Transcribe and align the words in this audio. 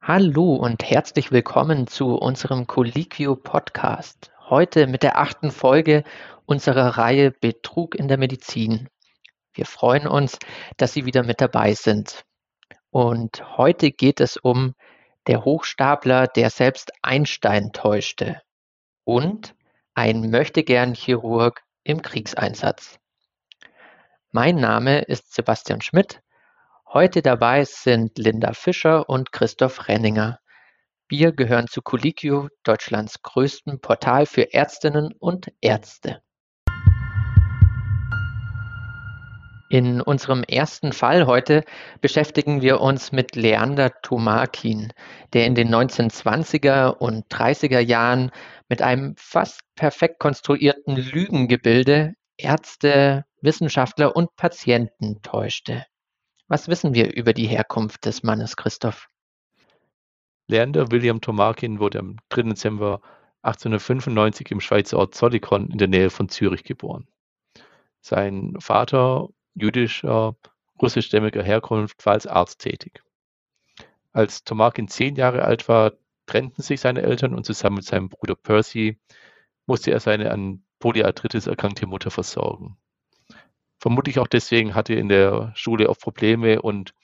Hallo 0.00 0.54
und 0.54 0.84
herzlich 0.84 1.32
willkommen 1.32 1.86
zu 1.86 2.14
unserem 2.14 2.66
Colliquio 2.66 3.36
Podcast. 3.36 4.30
Heute 4.48 4.86
mit 4.86 5.02
der 5.02 5.18
achten 5.18 5.50
Folge 5.50 6.02
unserer 6.46 6.96
Reihe 6.96 7.30
Betrug 7.30 7.94
in 7.94 8.08
der 8.08 8.16
Medizin. 8.16 8.88
Wir 9.52 9.66
freuen 9.66 10.06
uns, 10.06 10.38
dass 10.78 10.94
Sie 10.94 11.04
wieder 11.04 11.24
mit 11.24 11.42
dabei 11.42 11.74
sind. 11.74 12.24
Und 12.90 13.58
heute 13.58 13.90
geht 13.90 14.20
es 14.20 14.38
um 14.38 14.74
der 15.26 15.44
Hochstapler, 15.44 16.26
der 16.26 16.48
selbst 16.48 16.90
Einstein 17.02 17.72
täuschte 17.72 18.40
und 19.04 19.54
ein 19.94 20.30
Möchtegern-Chirurg 20.30 21.62
im 21.82 22.00
Kriegseinsatz. 22.00 22.98
Mein 24.30 24.56
Name 24.56 25.00
ist 25.00 25.34
Sebastian 25.34 25.82
Schmidt 25.82 26.22
Heute 26.90 27.20
dabei 27.20 27.66
sind 27.66 28.16
Linda 28.16 28.54
Fischer 28.54 29.10
und 29.10 29.30
Christoph 29.30 29.88
Renninger. 29.88 30.38
Wir 31.06 31.32
gehören 31.32 31.66
zu 31.66 31.82
Colliquio, 31.82 32.48
Deutschlands 32.62 33.20
größtem 33.22 33.78
Portal 33.82 34.24
für 34.24 34.54
Ärztinnen 34.54 35.12
und 35.18 35.52
Ärzte. 35.60 36.22
In 39.68 40.00
unserem 40.00 40.44
ersten 40.44 40.94
Fall 40.94 41.26
heute 41.26 41.62
beschäftigen 42.00 42.62
wir 42.62 42.80
uns 42.80 43.12
mit 43.12 43.36
Leander 43.36 43.92
Tomakin, 44.00 44.94
der 45.34 45.44
in 45.44 45.54
den 45.54 45.68
1920er 45.68 46.96
und 46.96 47.26
30er 47.26 47.80
Jahren 47.80 48.30
mit 48.70 48.80
einem 48.80 49.14
fast 49.18 49.60
perfekt 49.74 50.20
konstruierten 50.20 50.96
Lügengebilde 50.96 52.14
Ärzte, 52.38 53.26
Wissenschaftler 53.42 54.16
und 54.16 54.34
Patienten 54.36 55.20
täuschte. 55.20 55.84
Was 56.48 56.66
wissen 56.66 56.94
wir 56.94 57.14
über 57.14 57.34
die 57.34 57.46
Herkunft 57.46 58.06
des 58.06 58.22
Mannes, 58.22 58.56
Christoph? 58.56 59.10
Leander 60.46 60.90
William 60.90 61.20
Tomarkin 61.20 61.78
wurde 61.78 61.98
am 61.98 62.16
3. 62.30 62.44
Dezember 62.44 63.02
1895 63.42 64.50
im 64.50 64.60
Schweizer 64.62 64.96
Ort 64.96 65.14
Zollikon 65.14 65.70
in 65.70 65.76
der 65.76 65.88
Nähe 65.88 66.08
von 66.08 66.30
Zürich 66.30 66.64
geboren. 66.64 67.06
Sein 68.00 68.56
Vater, 68.60 69.28
jüdischer, 69.54 70.36
russischstämmiger 70.80 71.42
Herkunft, 71.42 72.06
war 72.06 72.14
als 72.14 72.26
Arzt 72.26 72.62
tätig. 72.62 73.02
Als 74.12 74.42
Tomarkin 74.42 74.88
zehn 74.88 75.16
Jahre 75.16 75.44
alt 75.44 75.68
war, 75.68 75.92
trennten 76.24 76.62
sich 76.62 76.80
seine 76.80 77.02
Eltern 77.02 77.34
und 77.34 77.44
zusammen 77.44 77.76
mit 77.76 77.84
seinem 77.84 78.08
Bruder 78.08 78.34
Percy 78.34 78.98
musste 79.66 79.90
er 79.90 80.00
seine 80.00 80.30
an 80.30 80.64
Polyarthritis 80.78 81.46
erkrankte 81.46 81.86
Mutter 81.86 82.10
versorgen. 82.10 82.78
Vermutlich 83.78 84.18
auch 84.18 84.26
deswegen 84.26 84.74
hatte 84.74 84.94
er 84.94 85.00
in 85.00 85.08
der 85.08 85.52
Schule 85.54 85.88
oft 85.88 86.00
Probleme 86.00 86.60
und 86.60 86.94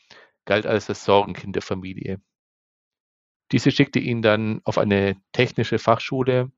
galt 0.45 0.67
als 0.67 0.87
das 0.87 1.05
Sorgenkind 1.05 1.55
der 1.55 1.63
Familie. 1.63 2.21
Diese 3.53 3.71
schickte 3.71 3.99
ihn 3.99 4.23
dann 4.23 4.61
auf 4.65 4.79
eine 4.79 5.17
technische 5.33 5.79
Fachschule, 5.79 6.51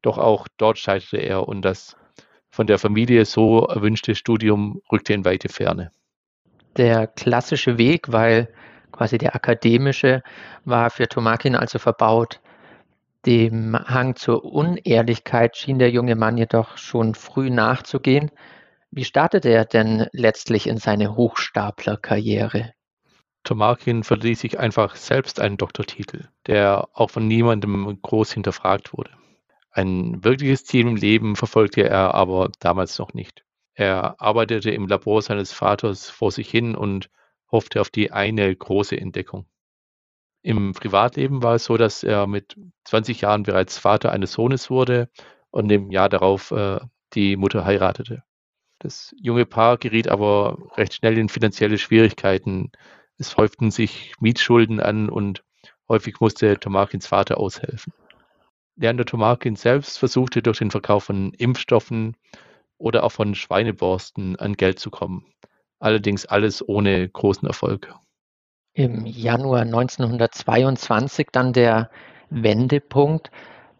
doch 0.00 0.18
auch 0.18 0.48
dort 0.56 0.78
scheiterte 0.78 1.18
er 1.18 1.46
und 1.46 1.62
das 1.62 1.96
von 2.50 2.66
der 2.66 2.78
Familie 2.78 3.24
so 3.24 3.66
erwünschte 3.66 4.14
Studium 4.14 4.80
rückte 4.90 5.14
in 5.14 5.24
weite 5.24 5.48
Ferne. 5.48 5.90
Der 6.76 7.06
klassische 7.06 7.78
Weg, 7.78 8.12
weil 8.12 8.52
quasi 8.92 9.18
der 9.18 9.34
akademische, 9.34 10.22
war 10.64 10.90
für 10.90 11.08
Tomakin 11.08 11.54
also 11.54 11.78
verbaut. 11.78 12.40
Dem 13.24 13.76
Hang 13.76 14.16
zur 14.16 14.44
Unehrlichkeit 14.44 15.56
schien 15.56 15.78
der 15.78 15.90
junge 15.90 16.16
Mann 16.16 16.36
jedoch 16.36 16.76
schon 16.76 17.14
früh 17.14 17.50
nachzugehen. 17.50 18.30
Wie 18.94 19.06
startete 19.06 19.48
er 19.48 19.64
denn 19.64 20.06
letztlich 20.12 20.66
in 20.66 20.76
seine 20.76 21.16
Hochstaplerkarriere? 21.16 22.74
Tomarkin 23.42 24.04
verlieh 24.04 24.34
sich 24.34 24.60
einfach 24.60 24.96
selbst 24.96 25.40
einen 25.40 25.56
Doktortitel, 25.56 26.28
der 26.46 26.90
auch 26.92 27.10
von 27.10 27.26
niemandem 27.26 28.00
groß 28.02 28.32
hinterfragt 28.32 28.92
wurde. 28.92 29.10
Ein 29.70 30.22
wirkliches 30.22 30.66
Ziel 30.66 30.86
im 30.86 30.96
Leben 30.96 31.36
verfolgte 31.36 31.88
er 31.88 32.14
aber 32.14 32.50
damals 32.60 32.98
noch 32.98 33.14
nicht. 33.14 33.46
Er 33.72 34.20
arbeitete 34.20 34.70
im 34.70 34.86
Labor 34.86 35.22
seines 35.22 35.52
Vaters 35.52 36.10
vor 36.10 36.30
sich 36.30 36.50
hin 36.50 36.76
und 36.76 37.08
hoffte 37.50 37.80
auf 37.80 37.88
die 37.88 38.12
eine 38.12 38.54
große 38.54 38.98
Entdeckung. 39.00 39.46
Im 40.42 40.74
Privatleben 40.74 41.42
war 41.42 41.54
es 41.54 41.64
so, 41.64 41.78
dass 41.78 42.02
er 42.02 42.26
mit 42.26 42.56
20 42.84 43.22
Jahren 43.22 43.44
bereits 43.44 43.78
Vater 43.78 44.12
eines 44.12 44.32
Sohnes 44.32 44.68
wurde 44.68 45.08
und 45.50 45.72
im 45.72 45.90
Jahr 45.90 46.10
darauf 46.10 46.50
äh, 46.50 46.80
die 47.14 47.36
Mutter 47.36 47.64
heiratete. 47.64 48.22
Das 48.82 49.14
junge 49.16 49.46
Paar 49.46 49.78
geriet 49.78 50.08
aber 50.08 50.58
recht 50.76 50.94
schnell 50.94 51.16
in 51.16 51.28
finanzielle 51.28 51.78
Schwierigkeiten. 51.78 52.72
Es 53.16 53.36
häuften 53.36 53.70
sich 53.70 54.12
Mietschulden 54.18 54.80
an 54.80 55.08
und 55.08 55.44
häufig 55.88 56.18
musste 56.18 56.58
Tomarkins 56.58 57.06
Vater 57.06 57.38
aushelfen. 57.38 57.92
Leander 58.74 59.04
Tomarkin 59.04 59.54
selbst 59.54 60.00
versuchte 60.00 60.42
durch 60.42 60.58
den 60.58 60.72
Verkauf 60.72 61.04
von 61.04 61.32
Impfstoffen 61.34 62.16
oder 62.76 63.04
auch 63.04 63.12
von 63.12 63.36
Schweineborsten 63.36 64.34
an 64.34 64.54
Geld 64.54 64.80
zu 64.80 64.90
kommen. 64.90 65.32
Allerdings 65.78 66.26
alles 66.26 66.68
ohne 66.68 67.08
großen 67.08 67.46
Erfolg. 67.46 67.94
Im 68.74 69.06
Januar 69.06 69.60
1922 69.60 71.28
dann 71.30 71.52
der 71.52 71.88
Wendepunkt. 72.30 73.30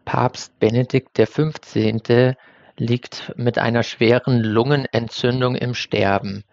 Papst 0.05 0.57
Benedikt 0.61 1.19
XV 1.19 2.37
liegt 2.77 3.33
mit 3.37 3.59
einer 3.59 3.83
schweren 3.83 4.43
Lungenentzündung 4.43 5.55
im 5.55 5.75
Sterben. 5.75 6.45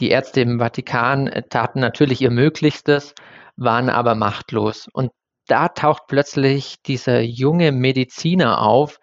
Die 0.00 0.10
Ärzte 0.10 0.40
im 0.42 0.58
Vatikan 0.58 1.30
taten 1.48 1.80
natürlich 1.80 2.20
ihr 2.20 2.30
Möglichstes, 2.30 3.14
waren 3.56 3.88
aber 3.88 4.14
machtlos. 4.14 4.88
Und 4.92 5.10
da 5.46 5.68
taucht 5.68 6.02
plötzlich 6.08 6.82
dieser 6.82 7.20
junge 7.20 7.72
Mediziner 7.72 8.60
auf, 8.60 9.00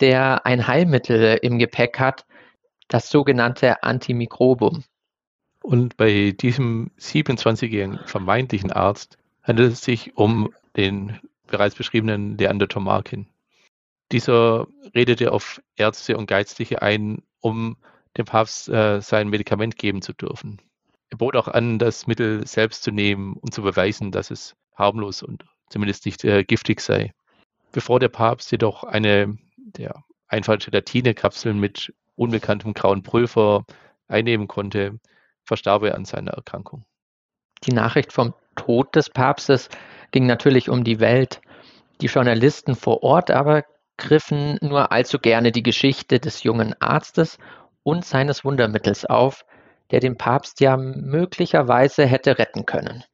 der 0.00 0.46
ein 0.46 0.66
Heilmittel 0.66 1.38
im 1.42 1.58
Gepäck 1.58 2.00
hat, 2.00 2.24
das 2.88 3.08
sogenannte 3.08 3.82
Antimikrobum. 3.82 4.84
Und 5.62 5.96
bei 5.96 6.32
diesem 6.32 6.90
27-jährigen 6.98 8.00
vermeintlichen 8.06 8.72
Arzt 8.72 9.16
handelt 9.42 9.72
es 9.72 9.82
sich 9.82 10.16
um 10.16 10.52
den 10.76 11.20
bereits 11.46 11.76
beschriebenen 11.76 12.36
Leander 12.36 12.66
Tomarkin. 12.66 13.28
Dieser 14.12 14.66
redete 14.94 15.32
auf 15.32 15.62
Ärzte 15.76 16.16
und 16.16 16.26
Geistliche 16.26 16.82
ein, 16.82 17.22
um 17.40 17.76
dem 18.16 18.26
Papst 18.26 18.68
äh, 18.68 19.00
sein 19.00 19.28
Medikament 19.28 19.76
geben 19.76 20.02
zu 20.02 20.12
dürfen. 20.12 20.60
Er 21.08 21.16
bot 21.16 21.34
auch 21.34 21.48
an, 21.48 21.78
das 21.78 22.06
Mittel 22.06 22.46
selbst 22.46 22.82
zu 22.82 22.90
nehmen 22.90 23.34
und 23.34 23.54
zu 23.54 23.62
beweisen, 23.62 24.12
dass 24.12 24.30
es 24.30 24.54
harmlos 24.74 25.22
und 25.22 25.44
zumindest 25.70 26.04
nicht 26.04 26.24
äh, 26.24 26.44
giftig 26.44 26.80
sei. 26.80 27.12
Bevor 27.72 28.00
der 28.00 28.08
Papst 28.08 28.52
jedoch 28.52 28.84
eine 28.84 29.38
der 29.56 30.04
einfache 30.28 30.58
Gelatine-Kapseln 30.58 31.58
mit 31.58 31.94
unbekanntem 32.14 32.74
grauen 32.74 33.02
Pulver 33.02 33.64
einnehmen 34.08 34.46
konnte, 34.46 34.98
verstarb 35.44 35.84
er 35.84 35.94
an 35.94 36.04
seiner 36.04 36.32
Erkrankung. 36.32 36.84
Die 37.64 37.72
Nachricht 37.72 38.12
vom 38.12 38.34
Tod 38.56 38.94
des 38.94 39.08
Papstes 39.08 39.70
ging 40.10 40.26
natürlich 40.26 40.68
um 40.68 40.84
die 40.84 41.00
Welt. 41.00 41.40
Die 42.02 42.06
Journalisten 42.06 42.74
vor 42.74 43.02
Ort 43.02 43.30
aber 43.30 43.64
griffen 43.96 44.58
nur 44.60 44.92
allzu 44.92 45.18
gerne 45.18 45.52
die 45.52 45.62
Geschichte 45.62 46.20
des 46.20 46.42
jungen 46.42 46.74
Arztes 46.80 47.38
und 47.82 48.04
seines 48.04 48.44
Wundermittels 48.44 49.04
auf, 49.04 49.44
der 49.90 50.00
den 50.00 50.16
Papst 50.16 50.60
ja 50.60 50.76
möglicherweise 50.76 52.06
hätte 52.06 52.38
retten 52.38 52.66
können. 52.66 53.04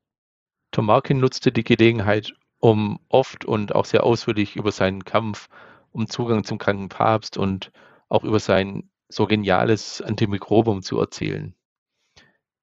Tomarkin 0.70 1.18
nutzte 1.18 1.50
die 1.50 1.64
Gelegenheit, 1.64 2.32
um 2.60 3.00
oft 3.08 3.44
und 3.44 3.74
auch 3.74 3.84
sehr 3.84 4.04
ausführlich 4.04 4.56
über 4.56 4.72
seinen 4.72 5.04
Kampf 5.04 5.48
um 5.90 6.08
Zugang 6.08 6.44
zum 6.44 6.58
kranken 6.58 6.88
Papst 6.88 7.36
und 7.38 7.72
auch 8.08 8.24
über 8.24 8.40
sein 8.40 8.90
so 9.08 9.26
geniales 9.26 10.02
Antimikrobum 10.02 10.82
zu 10.82 11.00
erzählen. 11.00 11.54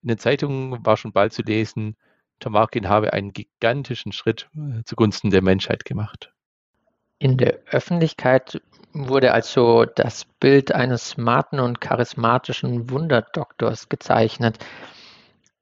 In 0.03 0.09
den 0.09 0.18
Zeitungen 0.20 0.86
war 0.86 0.97
schon 0.97 1.12
bald 1.12 1.34
zu 1.34 1.42
lesen, 1.42 1.97
Tomarkin 2.40 2.90
habe 2.90 3.14
einen 3.14 3.34
gigantischen 3.34 4.12
Schritt 4.12 4.50
äh, 4.56 4.84
zugunsten 4.84 5.32
der 5.32 5.41
Menschheit 5.41 5.85
gemacht. 5.85 6.34
In 7.17 7.38
der 7.38 7.59
Öffentlichkeit 7.72 8.62
wurde 8.94 9.34
also 9.34 9.85
das 9.85 10.26
Bild 10.40 10.73
eines 10.73 11.09
smarten 11.09 11.59
und 11.59 11.82
charismatischen 11.82 12.90
Wunderdoktors 12.90 13.90
gezeichnet. 13.90 14.58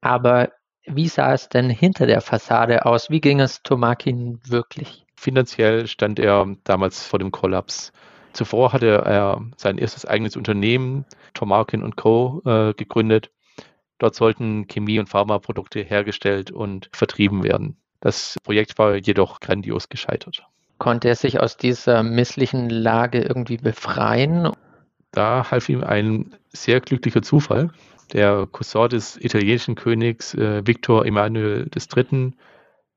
Aber 0.00 0.50
wie 0.86 1.08
sah 1.08 1.32
es 1.32 1.48
denn 1.48 1.70
hinter 1.70 2.06
der 2.06 2.20
Fassade 2.20 2.84
aus? 2.84 3.08
Wie 3.10 3.20
ging 3.20 3.40
es 3.40 3.62
Tomakin 3.62 4.40
wirklich? 4.46 5.06
Finanziell 5.16 5.86
stand 5.86 6.18
er 6.18 6.46
damals 6.64 7.06
vor 7.06 7.18
dem 7.18 7.30
Kollaps. 7.30 7.92
Zuvor 8.34 8.72
hatte 8.72 9.02
er 9.04 9.40
sein 9.56 9.78
erstes 9.78 10.04
eigenes 10.04 10.36
Unternehmen, 10.36 11.06
Tomarkin 11.34 11.94
Co., 11.96 12.42
äh, 12.44 12.74
gegründet. 12.74 13.30
Dort 13.98 14.16
sollten 14.16 14.66
Chemie- 14.66 14.98
und 14.98 15.08
Pharmaprodukte 15.08 15.80
hergestellt 15.80 16.50
und 16.50 16.90
vertrieben 16.92 17.44
werden. 17.44 17.76
Das 18.00 18.36
Projekt 18.42 18.76
war 18.76 18.96
jedoch 18.96 19.40
grandios 19.40 19.88
gescheitert. 19.88 20.44
Konnte 20.84 21.08
er 21.08 21.16
sich 21.16 21.40
aus 21.40 21.56
dieser 21.56 22.02
misslichen 22.02 22.68
Lage 22.68 23.22
irgendwie 23.22 23.56
befreien? 23.56 24.52
Da 25.12 25.50
half 25.50 25.70
ihm 25.70 25.82
ein 25.82 26.36
sehr 26.52 26.82
glücklicher 26.82 27.22
Zufall. 27.22 27.70
Der 28.12 28.46
Cousin 28.52 28.90
des 28.90 29.16
italienischen 29.16 29.76
Königs 29.76 30.34
äh, 30.34 30.66
Victor 30.66 31.06
Emanuel 31.06 31.70
III. 31.74 32.32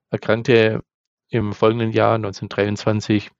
erkrankte 0.10 0.84
im 1.30 1.54
folgenden 1.54 1.94
Jahr 1.94 2.16
1923 2.16 3.32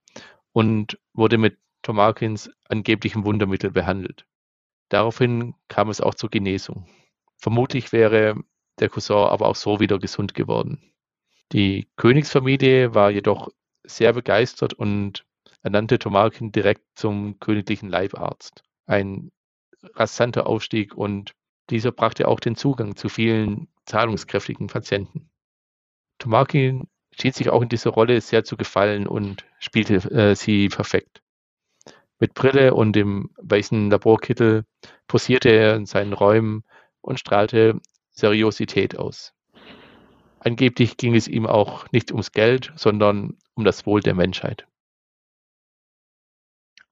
und 0.52 0.98
wurde 1.12 1.36
mit 1.36 1.58
Tomarkins 1.82 2.50
angeblichem 2.70 3.26
Wundermittel 3.26 3.70
behandelt. 3.70 4.24
Daraufhin 4.88 5.56
kam 5.68 5.90
es 5.90 6.00
auch 6.00 6.14
zur 6.14 6.30
Genesung. 6.30 6.88
Vermutlich 7.36 7.92
wäre 7.92 8.34
der 8.80 8.88
Cousin 8.88 9.14
aber 9.14 9.48
auch 9.48 9.56
so 9.56 9.78
wieder 9.78 9.98
gesund 9.98 10.32
geworden. 10.32 10.80
Die 11.52 11.86
Königsfamilie 11.96 12.94
war 12.94 13.10
jedoch 13.10 13.50
sehr 13.88 14.12
begeistert 14.12 14.74
und 14.74 15.24
ernannte 15.62 15.98
Tomarkin 15.98 16.52
direkt 16.52 16.84
zum 16.94 17.38
königlichen 17.40 17.88
Leibarzt. 17.88 18.62
Ein 18.86 19.30
rasanter 19.94 20.46
Aufstieg 20.46 20.94
und 20.94 21.34
dieser 21.70 21.92
brachte 21.92 22.28
auch 22.28 22.40
den 22.40 22.56
Zugang 22.56 22.96
zu 22.96 23.08
vielen 23.08 23.68
zahlungskräftigen 23.84 24.68
Patienten. 24.68 25.30
Tomarkin 26.18 26.88
schien 27.18 27.32
sich 27.32 27.50
auch 27.50 27.62
in 27.62 27.68
dieser 27.68 27.90
Rolle 27.90 28.20
sehr 28.20 28.44
zu 28.44 28.56
gefallen 28.56 29.06
und 29.06 29.44
spielte 29.58 29.96
äh, 30.10 30.34
sie 30.34 30.68
perfekt. 30.68 31.22
Mit 32.18 32.34
Brille 32.34 32.74
und 32.74 32.94
dem 32.94 33.30
weißen 33.36 33.90
Laborkittel 33.90 34.64
posierte 35.06 35.50
er 35.50 35.76
in 35.76 35.86
seinen 35.86 36.12
Räumen 36.12 36.64
und 37.00 37.20
strahlte 37.20 37.80
Seriosität 38.10 38.98
aus. 38.98 39.34
Angeblich 40.40 40.96
ging 40.96 41.14
es 41.14 41.28
ihm 41.28 41.46
auch 41.46 41.90
nicht 41.92 42.10
ums 42.10 42.32
Geld, 42.32 42.72
sondern 42.76 43.36
um 43.58 43.64
das 43.64 43.84
Wohl 43.84 44.00
der 44.00 44.14
Menschheit. 44.14 44.66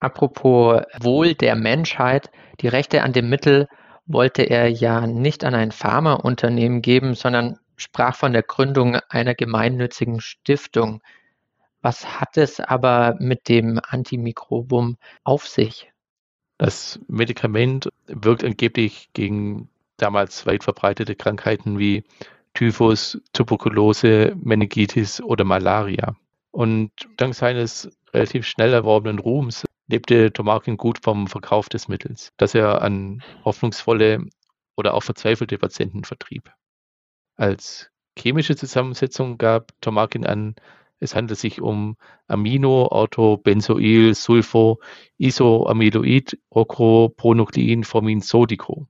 Apropos 0.00 0.82
Wohl 1.00 1.34
der 1.34 1.54
Menschheit, 1.54 2.30
die 2.60 2.68
Rechte 2.68 3.02
an 3.02 3.12
dem 3.12 3.30
Mittel 3.30 3.68
wollte 4.04 4.42
er 4.42 4.68
ja 4.68 5.06
nicht 5.06 5.44
an 5.44 5.54
ein 5.54 5.72
Pharmaunternehmen 5.72 6.82
geben, 6.82 7.14
sondern 7.14 7.58
sprach 7.76 8.16
von 8.16 8.32
der 8.32 8.42
Gründung 8.42 8.96
einer 9.08 9.34
gemeinnützigen 9.34 10.20
Stiftung. 10.20 11.02
Was 11.82 12.20
hat 12.20 12.36
es 12.36 12.60
aber 12.60 13.16
mit 13.20 13.48
dem 13.48 13.80
Antimikrobum 13.86 14.96
auf 15.22 15.46
sich? 15.46 15.90
Das 16.58 16.98
Medikament 17.06 17.90
wirkt 18.06 18.44
angeblich 18.44 19.10
gegen 19.12 19.68
damals 19.98 20.46
weit 20.46 20.64
verbreitete 20.64 21.14
Krankheiten 21.14 21.78
wie 21.78 22.04
Typhus, 22.54 23.20
Tuberkulose, 23.32 24.34
Meningitis 24.36 25.20
oder 25.20 25.44
Malaria. 25.44 26.16
Und 26.56 26.90
dank 27.18 27.34
seines 27.34 27.94
relativ 28.14 28.46
schnell 28.46 28.72
erworbenen 28.72 29.18
Ruhms 29.18 29.66
lebte 29.88 30.32
Tomarkin 30.32 30.78
gut 30.78 30.98
vom 31.02 31.26
Verkauf 31.26 31.68
des 31.68 31.86
Mittels, 31.86 32.32
das 32.38 32.54
er 32.54 32.80
an 32.80 33.22
hoffnungsvolle 33.44 34.24
oder 34.74 34.94
auch 34.94 35.02
verzweifelte 35.02 35.58
Patienten 35.58 36.04
vertrieb. 36.04 36.50
Als 37.36 37.90
chemische 38.18 38.56
Zusammensetzung 38.56 39.36
gab 39.36 39.78
Tomarkin 39.82 40.24
an, 40.24 40.54
es 40.98 41.14
handelt 41.14 41.38
sich 41.38 41.60
um 41.60 41.98
Amino, 42.26 42.86
Orthobenzoyl, 42.90 44.14
Sulfo, 44.14 44.80
Isoamyloid, 45.18 46.38
Ocropronuklein, 46.48 47.84
Formin, 47.84 48.22
Sodico. 48.22 48.88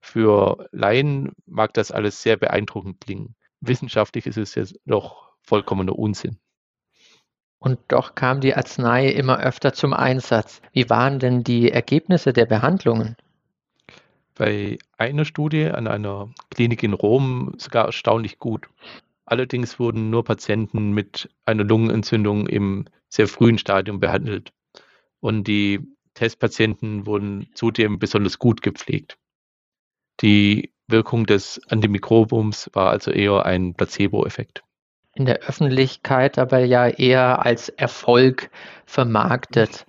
Für 0.00 0.66
Laien 0.72 1.30
mag 1.46 1.72
das 1.74 1.92
alles 1.92 2.20
sehr 2.20 2.36
beeindruckend 2.36 3.00
klingen. 3.00 3.36
Wissenschaftlich 3.60 4.26
ist 4.26 4.38
es 4.38 4.56
jetzt 4.56 4.76
doch 4.86 5.30
vollkommener 5.40 5.96
Unsinn. 5.96 6.40
Und 7.64 7.78
doch 7.88 8.14
kam 8.14 8.42
die 8.42 8.54
Arznei 8.54 9.08
immer 9.08 9.40
öfter 9.40 9.72
zum 9.72 9.94
Einsatz. 9.94 10.60
Wie 10.74 10.90
waren 10.90 11.18
denn 11.18 11.44
die 11.44 11.70
Ergebnisse 11.70 12.34
der 12.34 12.44
Behandlungen? 12.44 13.16
Bei 14.34 14.76
einer 14.98 15.24
Studie 15.24 15.70
an 15.70 15.88
einer 15.88 16.28
Klinik 16.50 16.82
in 16.82 16.92
Rom 16.92 17.54
sogar 17.56 17.86
erstaunlich 17.86 18.38
gut. 18.38 18.68
Allerdings 19.24 19.78
wurden 19.78 20.10
nur 20.10 20.24
Patienten 20.24 20.92
mit 20.92 21.30
einer 21.46 21.64
Lungenentzündung 21.64 22.48
im 22.48 22.84
sehr 23.08 23.28
frühen 23.28 23.56
Stadium 23.56 23.98
behandelt. 23.98 24.52
Und 25.20 25.44
die 25.44 25.80
Testpatienten 26.12 27.06
wurden 27.06 27.48
zudem 27.54 27.98
besonders 27.98 28.38
gut 28.38 28.60
gepflegt. 28.60 29.16
Die 30.20 30.70
Wirkung 30.86 31.24
des 31.24 31.62
Antimikrobiums 31.70 32.68
war 32.74 32.90
also 32.90 33.10
eher 33.10 33.46
ein 33.46 33.72
Placebo-Effekt. 33.72 34.64
In 35.14 35.26
der 35.26 35.40
Öffentlichkeit 35.40 36.38
aber 36.38 36.64
ja 36.64 36.88
eher 36.88 37.44
als 37.44 37.68
Erfolg 37.68 38.50
vermarktet. 38.84 39.86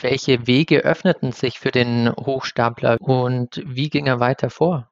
Welche 0.00 0.46
Wege 0.46 0.80
öffneten 0.80 1.32
sich 1.32 1.58
für 1.58 1.70
den 1.70 2.10
Hochstapler 2.10 2.96
und 3.00 3.62
wie 3.66 3.90
ging 3.90 4.06
er 4.06 4.20
weiter 4.20 4.48
vor? 4.48 4.90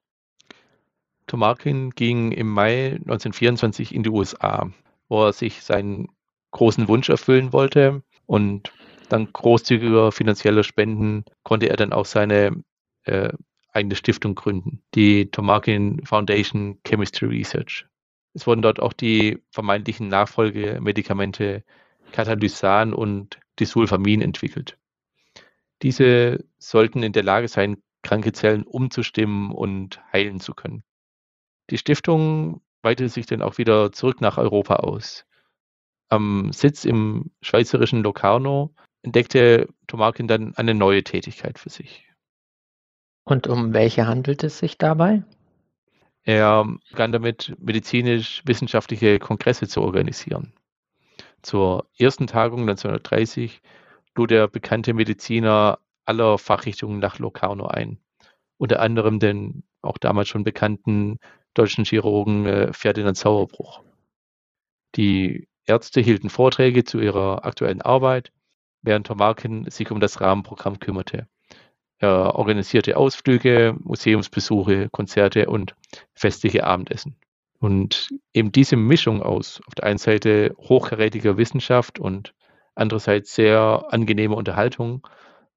Tomarkin 1.27 1.91
ging 1.91 2.33
im 2.33 2.49
Mai 2.49 2.93
1924 2.93 3.95
in 3.95 4.03
die 4.03 4.11
USA, 4.11 4.71
wo 5.09 5.25
er 5.25 5.33
sich 5.33 5.63
seinen 5.63 6.09
großen 6.51 6.89
Wunsch 6.89 7.09
erfüllen 7.09 7.55
wollte 7.55 8.03
und 8.27 8.73
dank 9.09 9.33
großzügiger 9.33 10.13
finanzieller 10.13 10.65
Spenden 10.65 11.25
konnte 11.43 11.71
er 11.71 11.77
dann 11.77 11.95
auch 11.95 12.05
seine 12.05 12.63
äh, 13.05 13.33
eigene 13.73 13.97
Stiftung 13.97 14.35
gründen, 14.35 14.83
die 14.95 15.31
Tomarkin 15.31 16.05
Foundation 16.05 16.79
Chemistry 16.87 17.27
Research. 17.27 17.87
Es 18.35 18.47
wurden 18.47 18.63
dort 18.63 18.81
auch 18.81 18.93
die 18.93 19.43
vermeintlichen 19.51 20.09
Nachfolgemedikamente 20.09 21.65
Katalysan 22.13 22.95
und 22.95 23.39
Disulfamin 23.59 24.23
entwickelt. 24.23 24.79
Diese 25.83 26.45
sollten 26.59 27.03
in 27.03 27.13
der 27.13 27.25
Lage 27.25 27.49
sein, 27.49 27.83
kranke 28.03 28.33
Zellen 28.33 28.65
umzustimmen 28.65 29.53
und 29.53 30.01
heilen 30.13 30.41
zu 30.41 30.55
können. 30.55 30.83
Die 31.71 31.79
Stiftung 31.79 32.63
weitete 32.83 33.09
sich 33.09 33.27
dann 33.27 33.43
auch 33.43 33.59
wieder 33.59 33.93
zurück 33.93 34.21
nach 34.21 34.39
Europa 34.39 34.77
aus. 34.77 35.25
Am 36.09 36.53
Sitz 36.53 36.85
im 36.85 37.31
schweizerischen 37.41 38.03
Locarno 38.03 38.75
entdeckte 39.03 39.69
Tomarkin 39.87 40.29
dann 40.29 40.55
eine 40.57 40.75
neue 40.75 41.05
Tätigkeit 41.05 41.59
für 41.59 41.71
sich. 41.71 42.07
Und 43.25 43.47
um 43.47 43.73
welche 43.73 44.07
handelt 44.07 44.43
es 44.45 44.59
sich 44.59 44.79
dabei? 44.79 45.23
Er 46.25 46.65
begann 46.91 47.13
damit, 47.13 47.55
medizinisch-wissenschaftliche 47.59 49.19
Kongresse 49.19 49.67
zu 49.67 49.83
organisieren. 49.83 50.53
Zur 51.43 51.89
ersten 51.99 52.29
Tagung 52.29 52.61
1930 52.61 53.61
lud 54.15 54.31
der 54.31 54.47
bekannte 54.47 54.95
Mediziner 54.95 55.81
aller 56.05 56.39
Fachrichtungen 56.39 57.01
nach 57.01 57.19
Locarno 57.19 57.67
ein, 57.67 57.99
unter 58.59 58.81
anderem 58.81 59.19
den 59.19 59.65
auch 59.83 59.99
damals 59.99 60.29
schon 60.29 60.45
bekannten 60.45 61.19
deutschen 61.55 61.85
Chirurgen 61.85 62.47
äh, 62.47 62.73
Ferdinand 62.73 63.17
Sauerbruch. 63.17 63.83
Die 64.95 65.49
Ärzte 65.67 66.01
hielten 66.01 66.31
Vorträge 66.31 66.85
zu 66.85 67.01
ihrer 67.01 67.45
aktuellen 67.45 67.83
Arbeit, 67.83 68.33
während 68.83 69.07
Tomarkin 69.07 69.69
sich 69.71 69.91
um 69.91 70.01
das 70.01 70.21
Rahmenprogramm 70.21 70.79
kümmerte. 70.79 71.29
Er 72.03 72.35
organisierte 72.35 72.97
Ausflüge, 72.97 73.77
Museumsbesuche, 73.79 74.89
Konzerte 74.91 75.47
und 75.47 75.77
festliche 76.15 76.65
Abendessen. 76.65 77.17
Und 77.61 78.09
eben 78.35 78.51
diese 78.51 78.75
Mischung 78.75 79.23
aus 79.23 79.61
auf 79.69 79.77
der 79.77 79.85
einen 79.85 79.99
Seite 79.99 80.53
hochkarätiger 80.59 81.37
Wissenschaft 81.37 82.01
und 82.01 82.35
andererseits 82.75 83.37
sehr 83.37 83.85
angenehmer 83.91 84.37
Unterhaltung 84.37 85.07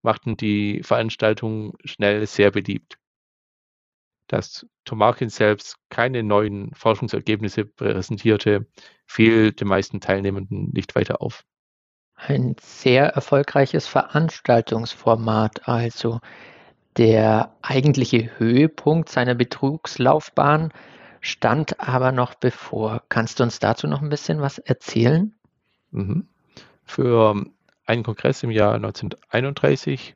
machten 0.04 0.38
die 0.38 0.84
Veranstaltung 0.84 1.74
schnell 1.84 2.28
sehr 2.28 2.52
beliebt. 2.52 3.00
Dass 4.28 4.68
Tomarkin 4.84 5.30
selbst 5.30 5.78
keine 5.90 6.22
neuen 6.22 6.76
Forschungsergebnisse 6.76 7.66
präsentierte, 7.66 8.68
fiel 9.08 9.52
den 9.52 9.68
meisten 9.68 10.00
Teilnehmenden 10.00 10.70
nicht 10.74 10.94
weiter 10.94 11.24
auf. 11.24 11.44
Ein 12.16 12.56
sehr 12.60 13.08
erfolgreiches 13.08 13.88
Veranstaltungsformat 13.88 15.68
also. 15.68 16.20
Der 16.98 17.54
eigentliche 17.62 18.40
Höhepunkt 18.40 19.10
seiner 19.10 19.36
Betrugslaufbahn 19.36 20.72
stand 21.20 21.80
aber 21.80 22.12
noch 22.12 22.36
bevor. 22.36 23.04
Kannst 23.10 23.40
du 23.40 23.44
uns 23.44 23.60
dazu 23.60 23.88
noch 23.88 24.02
ein 24.02 24.10
bisschen 24.10 24.40
was 24.40 24.60
erzählen? 24.60 25.36
Mhm. 25.92 26.28
Für 26.86 27.46
einen 27.86 28.04
Kongress 28.04 28.44
im 28.44 28.52
Jahr 28.52 28.76
1931 28.76 30.16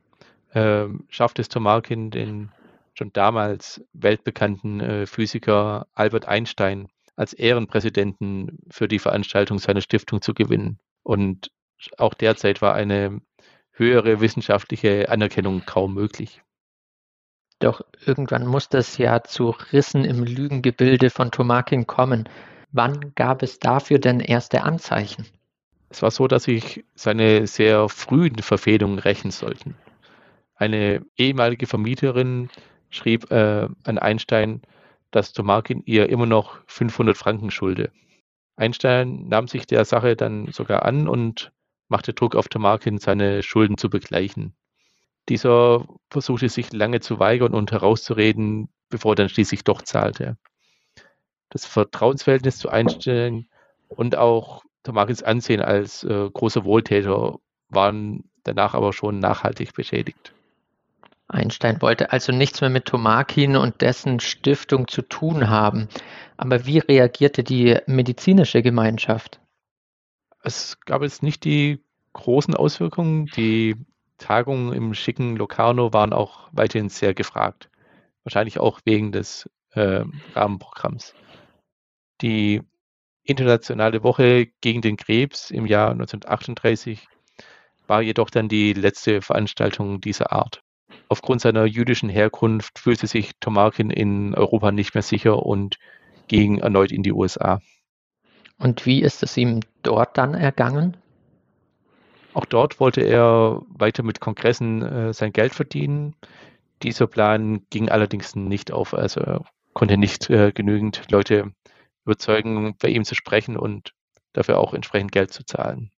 äh, 0.51 0.85
schaffte 1.09 1.41
es 1.41 1.49
Tomarkin, 1.49 2.11
den 2.11 2.51
schon 2.93 3.11
damals 3.13 3.83
weltbekannten 3.93 4.79
äh, 4.79 5.05
Physiker 5.05 5.87
Albert 5.95 6.27
Einstein 6.27 6.87
als 7.15 7.33
Ehrenpräsidenten 7.33 8.59
für 8.69 8.87
die 8.87 8.99
Veranstaltung 8.99 9.59
seiner 9.59 9.81
Stiftung 9.81 10.21
zu 10.21 10.33
gewinnen. 10.33 10.79
Und 11.03 11.51
auch 11.97 12.13
derzeit 12.13 12.61
war 12.61 12.73
eine 12.73 13.21
höhere 13.71 14.19
wissenschaftliche 14.19 15.09
Anerkennung 15.09 15.65
kaum 15.65 15.93
möglich. 15.93 16.41
Doch 17.59 17.81
irgendwann 18.05 18.45
muss 18.45 18.69
das 18.69 18.97
ja 18.97 19.23
zu 19.23 19.49
Rissen 19.49 20.05
im 20.05 20.23
Lügengebilde 20.23 21.09
von 21.09 21.31
Tomakin 21.31 21.87
kommen. 21.87 22.29
Wann 22.71 23.13
gab 23.15 23.43
es 23.43 23.59
dafür 23.59 23.99
denn 23.99 24.19
erste 24.19 24.63
Anzeichen? 24.63 25.25
Es 25.89 26.01
war 26.01 26.11
so, 26.11 26.27
dass 26.27 26.43
sich 26.43 26.85
seine 26.93 27.47
sehr 27.47 27.89
frühen 27.89 28.37
Verfehlungen 28.37 28.99
rächen 28.99 29.31
sollten. 29.31 29.75
Eine 30.55 31.05
ehemalige 31.17 31.67
Vermieterin 31.67 32.49
schrieb 32.89 33.31
äh, 33.31 33.67
an 33.83 33.97
Einstein, 33.97 34.61
dass 35.11 35.33
Tomakin 35.33 35.81
ihr 35.85 36.09
immer 36.09 36.27
noch 36.27 36.59
500 36.67 37.17
Franken 37.17 37.49
schulde. 37.49 37.91
Einstein 38.55 39.27
nahm 39.27 39.47
sich 39.47 39.65
der 39.65 39.85
Sache 39.85 40.15
dann 40.15 40.51
sogar 40.51 40.83
an 40.83 41.07
und 41.07 41.51
machte 41.89 42.13
Druck 42.13 42.35
auf 42.35 42.47
Tamarkin, 42.47 42.97
seine 42.97 43.43
Schulden 43.43 43.77
zu 43.77 43.89
begleichen. 43.89 44.55
Dieser 45.27 45.85
versuchte 46.09 46.49
sich 46.49 46.71
lange 46.71 47.01
zu 47.01 47.19
weigern 47.19 47.53
und 47.53 47.71
herauszureden, 47.71 48.69
bevor 48.89 49.13
er 49.13 49.15
dann 49.15 49.29
schließlich 49.29 49.63
doch 49.63 49.81
zahlte. 49.81 50.37
Das 51.49 51.65
Vertrauensverhältnis 51.65 52.57
zu 52.57 52.69
Einstein 52.69 53.47
und 53.87 54.15
auch 54.15 54.63
Tamakins 54.83 55.23
Ansehen 55.23 55.61
als 55.61 56.03
äh, 56.03 56.29
großer 56.31 56.63
Wohltäter 56.63 57.39
waren 57.69 58.29
danach 58.43 58.73
aber 58.73 58.93
schon 58.93 59.19
nachhaltig 59.19 59.73
beschädigt. 59.73 60.33
Einstein 61.27 61.81
wollte 61.81 62.11
also 62.11 62.31
nichts 62.31 62.61
mehr 62.61 62.71
mit 62.71 62.85
Tomakin 62.85 63.55
und 63.55 63.81
dessen 63.81 64.19
Stiftung 64.19 64.87
zu 64.87 65.03
tun 65.03 65.49
haben. 65.49 65.87
Aber 66.37 66.65
wie 66.65 66.79
reagierte 66.79 67.43
die 67.43 67.77
medizinische 67.85 68.63
Gemeinschaft? 68.63 69.39
Es 70.43 70.79
gab 70.81 71.01
jetzt 71.01 71.23
nicht 71.23 71.43
die 71.43 71.83
großen 72.13 72.55
Auswirkungen. 72.55 73.25
Die 73.35 73.75
Tagungen 74.17 74.73
im 74.73 74.93
schicken 74.93 75.35
Locarno 75.35 75.93
waren 75.93 76.13
auch 76.13 76.49
weiterhin 76.51 76.89
sehr 76.89 77.13
gefragt. 77.13 77.69
Wahrscheinlich 78.23 78.59
auch 78.59 78.79
wegen 78.85 79.11
des 79.11 79.49
äh, 79.71 80.03
Rahmenprogramms. 80.35 81.13
Die 82.21 82.61
Internationale 83.23 84.03
Woche 84.03 84.47
gegen 84.61 84.81
den 84.81 84.97
Krebs 84.97 85.51
im 85.51 85.65
Jahr 85.65 85.91
1938 85.91 87.07
war 87.87 88.01
jedoch 88.01 88.29
dann 88.29 88.49
die 88.49 88.73
letzte 88.73 89.21
Veranstaltung 89.21 90.01
dieser 90.01 90.31
Art. 90.31 90.63
Aufgrund 91.09 91.41
seiner 91.41 91.65
jüdischen 91.65 92.09
Herkunft 92.09 92.79
fühlte 92.79 93.07
sich 93.07 93.31
Tomarkin 93.39 93.89
in 93.89 94.35
Europa 94.35 94.71
nicht 94.71 94.93
mehr 94.93 95.03
sicher 95.03 95.43
und 95.43 95.77
ging 96.27 96.59
erneut 96.59 96.91
in 96.91 97.03
die 97.03 97.13
USA. 97.13 97.61
Und 98.59 98.85
wie 98.85 99.01
ist 99.01 99.23
es 99.23 99.37
ihm 99.37 99.61
dort 99.83 100.17
dann 100.17 100.33
ergangen? 100.33 100.97
Auch 102.33 102.45
dort 102.45 102.79
wollte 102.79 103.01
er 103.01 103.61
weiter 103.69 104.03
mit 104.03 104.19
Kongressen 104.19 104.81
äh, 104.81 105.13
sein 105.13 105.33
Geld 105.33 105.53
verdienen. 105.53 106.15
Dieser 106.83 107.07
Plan 107.07 107.65
ging 107.69 107.89
allerdings 107.89 108.35
nicht 108.35 108.71
auf. 108.71 108.93
Also 108.93 109.21
er 109.21 109.45
konnte 109.73 109.97
nicht 109.97 110.29
äh, 110.29 110.51
genügend 110.51 111.09
Leute 111.09 111.53
überzeugen, 112.05 112.75
bei 112.79 112.89
ihm 112.89 113.05
zu 113.05 113.15
sprechen 113.15 113.57
und 113.57 113.93
dafür 114.33 114.59
auch 114.59 114.73
entsprechend 114.73 115.11
Geld 115.11 115.31
zu 115.33 115.43
zahlen. 115.45 115.91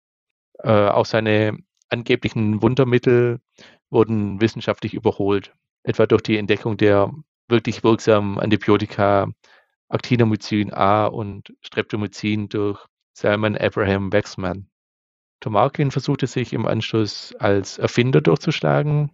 Äh, 0.59 0.87
auch 0.87 1.05
seine 1.05 1.57
angeblichen 1.89 2.61
Wundermittel 2.61 3.39
wurden 3.89 4.39
wissenschaftlich 4.39 4.93
überholt, 4.93 5.53
etwa 5.83 6.05
durch 6.05 6.21
die 6.21 6.37
Entdeckung 6.37 6.77
der 6.77 7.11
wirklich 7.49 7.83
wirksamen 7.83 8.39
Antibiotika 8.39 9.27
Actinomycin 9.91 10.73
A 10.73 11.05
und 11.05 11.53
Streptomycin 11.61 12.49
durch 12.49 12.85
Salman 13.13 13.57
Abraham 13.57 14.11
Waxman. 14.11 14.69
Tomarkin 15.41 15.91
versuchte 15.91 16.27
sich 16.27 16.53
im 16.53 16.65
Anschluss 16.65 17.35
als 17.39 17.77
Erfinder 17.77 18.21
durchzuschlagen. 18.21 19.11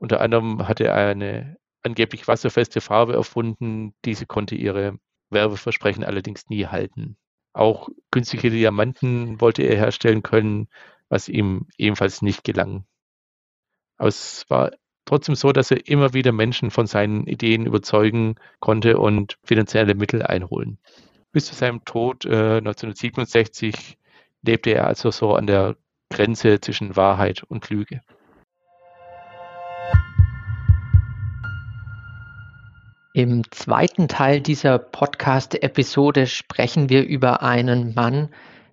Unter 0.00 0.20
anderem 0.20 0.68
hatte 0.68 0.84
er 0.84 0.94
eine 0.94 1.56
angeblich 1.82 2.28
wasserfeste 2.28 2.80
Farbe 2.80 3.14
erfunden. 3.14 3.94
Diese 4.04 4.26
konnte 4.26 4.54
ihre 4.54 4.98
Werbeversprechen 5.30 6.04
allerdings 6.04 6.48
nie 6.48 6.66
halten. 6.66 7.16
Auch 7.52 7.88
künstliche 8.10 8.50
Diamanten 8.50 9.40
wollte 9.40 9.62
er 9.62 9.76
herstellen 9.76 10.22
können, 10.22 10.68
was 11.08 11.28
ihm 11.28 11.68
ebenfalls 11.78 12.22
nicht 12.22 12.44
gelang. 12.44 12.84
Aber 13.96 14.08
es 14.08 14.44
war 14.48 14.72
trotzdem 15.08 15.34
so, 15.34 15.52
dass 15.52 15.70
er 15.70 15.88
immer 15.88 16.12
wieder 16.12 16.32
Menschen 16.32 16.70
von 16.70 16.86
seinen 16.86 17.26
Ideen 17.26 17.66
überzeugen 17.66 18.36
konnte 18.60 18.98
und 18.98 19.38
finanzielle 19.42 19.94
Mittel 19.94 20.22
einholen. 20.22 20.78
Bis 21.32 21.46
zu 21.46 21.54
seinem 21.54 21.84
Tod 21.84 22.24
äh, 22.26 22.58
1967 22.58 23.98
lebte 24.42 24.70
er 24.70 24.86
also 24.86 25.10
so 25.10 25.34
an 25.34 25.46
der 25.46 25.76
Grenze 26.10 26.60
zwischen 26.60 26.94
Wahrheit 26.96 27.42
und 27.48 27.68
Lüge. 27.70 28.02
Im 33.14 33.50
zweiten 33.50 34.08
Teil 34.08 34.40
dieser 34.40 34.78
Podcast-Episode 34.78 36.26
sprechen 36.26 36.88
wir 36.88 37.04
über 37.04 37.42
einen 37.42 37.94
Mann, 37.94 38.28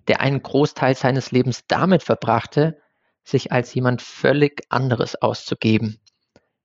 der 0.06 0.20
einen 0.20 0.42
Großteil 0.42 0.94
seines 0.94 1.32
Lebens 1.32 1.66
damit 1.66 2.02
verbrachte, 2.02 2.80
sich 3.24 3.50
als 3.50 3.74
jemand 3.74 4.02
völlig 4.02 4.62
anderes 4.68 5.20
auszugeben. 5.20 5.98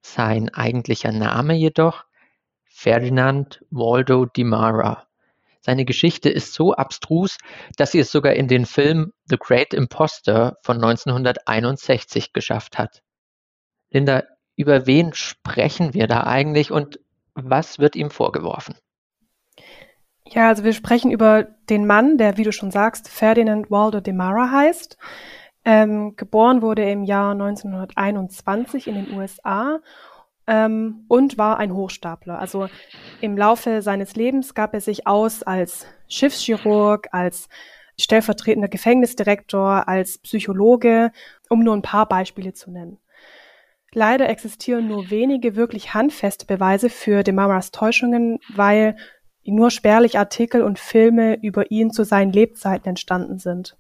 Sein 0.02 0.50
eigentlicher 0.50 1.12
Name 1.12 1.54
jedoch 1.54 2.06
Ferdinand 2.66 3.64
Waldo 3.70 4.26
di 4.26 4.44
Mara. 4.44 5.08
Seine 5.62 5.86
Geschichte 5.86 6.30
ist 6.30 6.54
so 6.54 6.74
abstrus, 6.74 7.38
dass 7.78 7.92
sie 7.92 8.00
es 8.00 8.12
sogar 8.12 8.34
in 8.34 8.48
den 8.48 8.66
Film 8.66 9.14
The 9.26 9.38
Great 9.38 9.74
Imposter 9.74 10.58
von 10.64 10.78
1961 10.78 12.34
geschafft 12.34 12.80
hat. 12.80 13.04
Linda, 13.92 14.24
über 14.56 14.88
wen 14.88 15.14
sprechen 15.14 15.94
wir 15.94 16.08
da 16.08 16.24
eigentlich 16.24 16.72
und 16.72 17.00
was 17.36 17.78
wird 17.78 17.96
ihm 17.96 18.10
vorgeworfen? 18.10 18.76
Ja, 20.26 20.48
also 20.48 20.64
wir 20.64 20.74
sprechen 20.74 21.12
über 21.12 21.44
den 21.70 21.86
Mann, 21.86 22.18
der, 22.18 22.38
wie 22.38 22.44
du 22.44 22.52
schon 22.52 22.72
sagst, 22.72 23.10
Ferdinand 23.10 23.70
Waldo 23.70 24.00
de 24.00 24.14
Mara 24.14 24.50
heißt. 24.50 24.98
Ähm, 25.64 26.16
geboren 26.16 26.62
wurde 26.62 26.90
im 26.90 27.04
Jahr 27.04 27.32
1921 27.34 28.88
in 28.88 28.96
den 28.96 29.14
USA 29.14 29.80
ähm, 30.48 31.06
und 31.08 31.38
war 31.38 31.58
ein 31.60 31.74
Hochstapler. 31.74 32.40
Also 32.40 32.68
im 33.22 33.38
Laufe 33.38 33.82
seines 33.82 34.16
Lebens 34.16 34.56
gab 34.56 34.74
er 34.74 34.82
sich 34.82 35.06
aus 35.06 35.44
als 35.44 35.86
Schiffschirurg, 36.08 37.10
als 37.12 37.48
stellvertretender 38.00 38.68
Gefängnisdirektor, 38.68 39.88
als 39.88 40.18
Psychologe, 40.20 41.12
um 41.50 41.64
nur 41.64 41.76
ein 41.76 41.84
paar 41.84 42.08
Beispiele 42.08 42.54
zu 42.54 42.72
nennen. 42.72 42.98
Leider 43.94 44.30
existieren 44.30 44.88
nur 44.88 45.10
wenige 45.10 45.56
wirklich 45.56 45.94
handfeste 45.94 46.46
Beweise 46.46 46.90
für 46.90 47.24
Demaras 47.24 47.72
Täuschungen, 47.72 48.40
weil 48.56 48.96
nur 49.44 49.70
spärlich 49.70 50.18
Artikel 50.18 50.62
und 50.62 50.80
Filme 50.80 51.38
über 51.42 51.72
ihn 51.72 51.92
zu 51.92 52.06
seinen 52.06 52.32
Lebzeiten 52.32 52.88
entstanden 52.88 53.38
sind. 53.38 53.78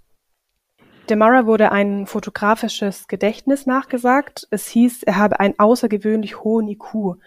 Demara 1.11 1.45
wurde 1.45 1.73
ein 1.73 2.05
fotografisches 2.07 3.09
Gedächtnis 3.09 3.65
nachgesagt. 3.65 4.47
Es 4.49 4.69
hieß, 4.69 5.03
er 5.03 5.17
habe 5.17 5.41
einen 5.41 5.59
außergewöhnlich 5.59 6.41
hohen 6.45 6.69
IQ 6.69 7.17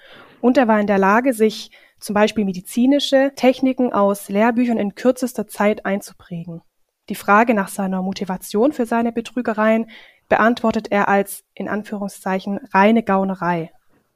und 0.41 0.57
er 0.57 0.67
war 0.69 0.81
in 0.81 0.87
der 0.87 0.97
Lage, 0.97 1.35
sich 1.35 1.71
zum 2.01 2.15
Beispiel 2.15 2.47
medizinische 2.47 3.33
Techniken 3.37 3.93
aus 3.93 4.31
Lehrbüchern 4.31 4.79
in 4.79 4.95
kürzester 4.95 5.47
Zeit 5.47 5.85
einzuprägen. 5.85 6.63
Die 7.11 7.15
Frage 7.15 7.53
nach 7.53 7.69
seiner 7.69 8.01
Motivation 8.01 8.73
für 8.73 8.87
seine 8.87 9.13
Betrügereien 9.13 9.91
beantwortet 10.31 10.91
er 10.91 11.09
als 11.09 11.45
in 11.53 11.69
Anführungszeichen 11.69 12.61
reine 12.73 13.03
Gaunerei. 13.03 13.71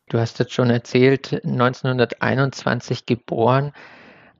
Du 0.08 0.18
hast 0.18 0.38
jetzt 0.38 0.54
schon 0.54 0.70
erzählt, 0.70 1.44
1921 1.44 3.04
geboren. 3.04 3.74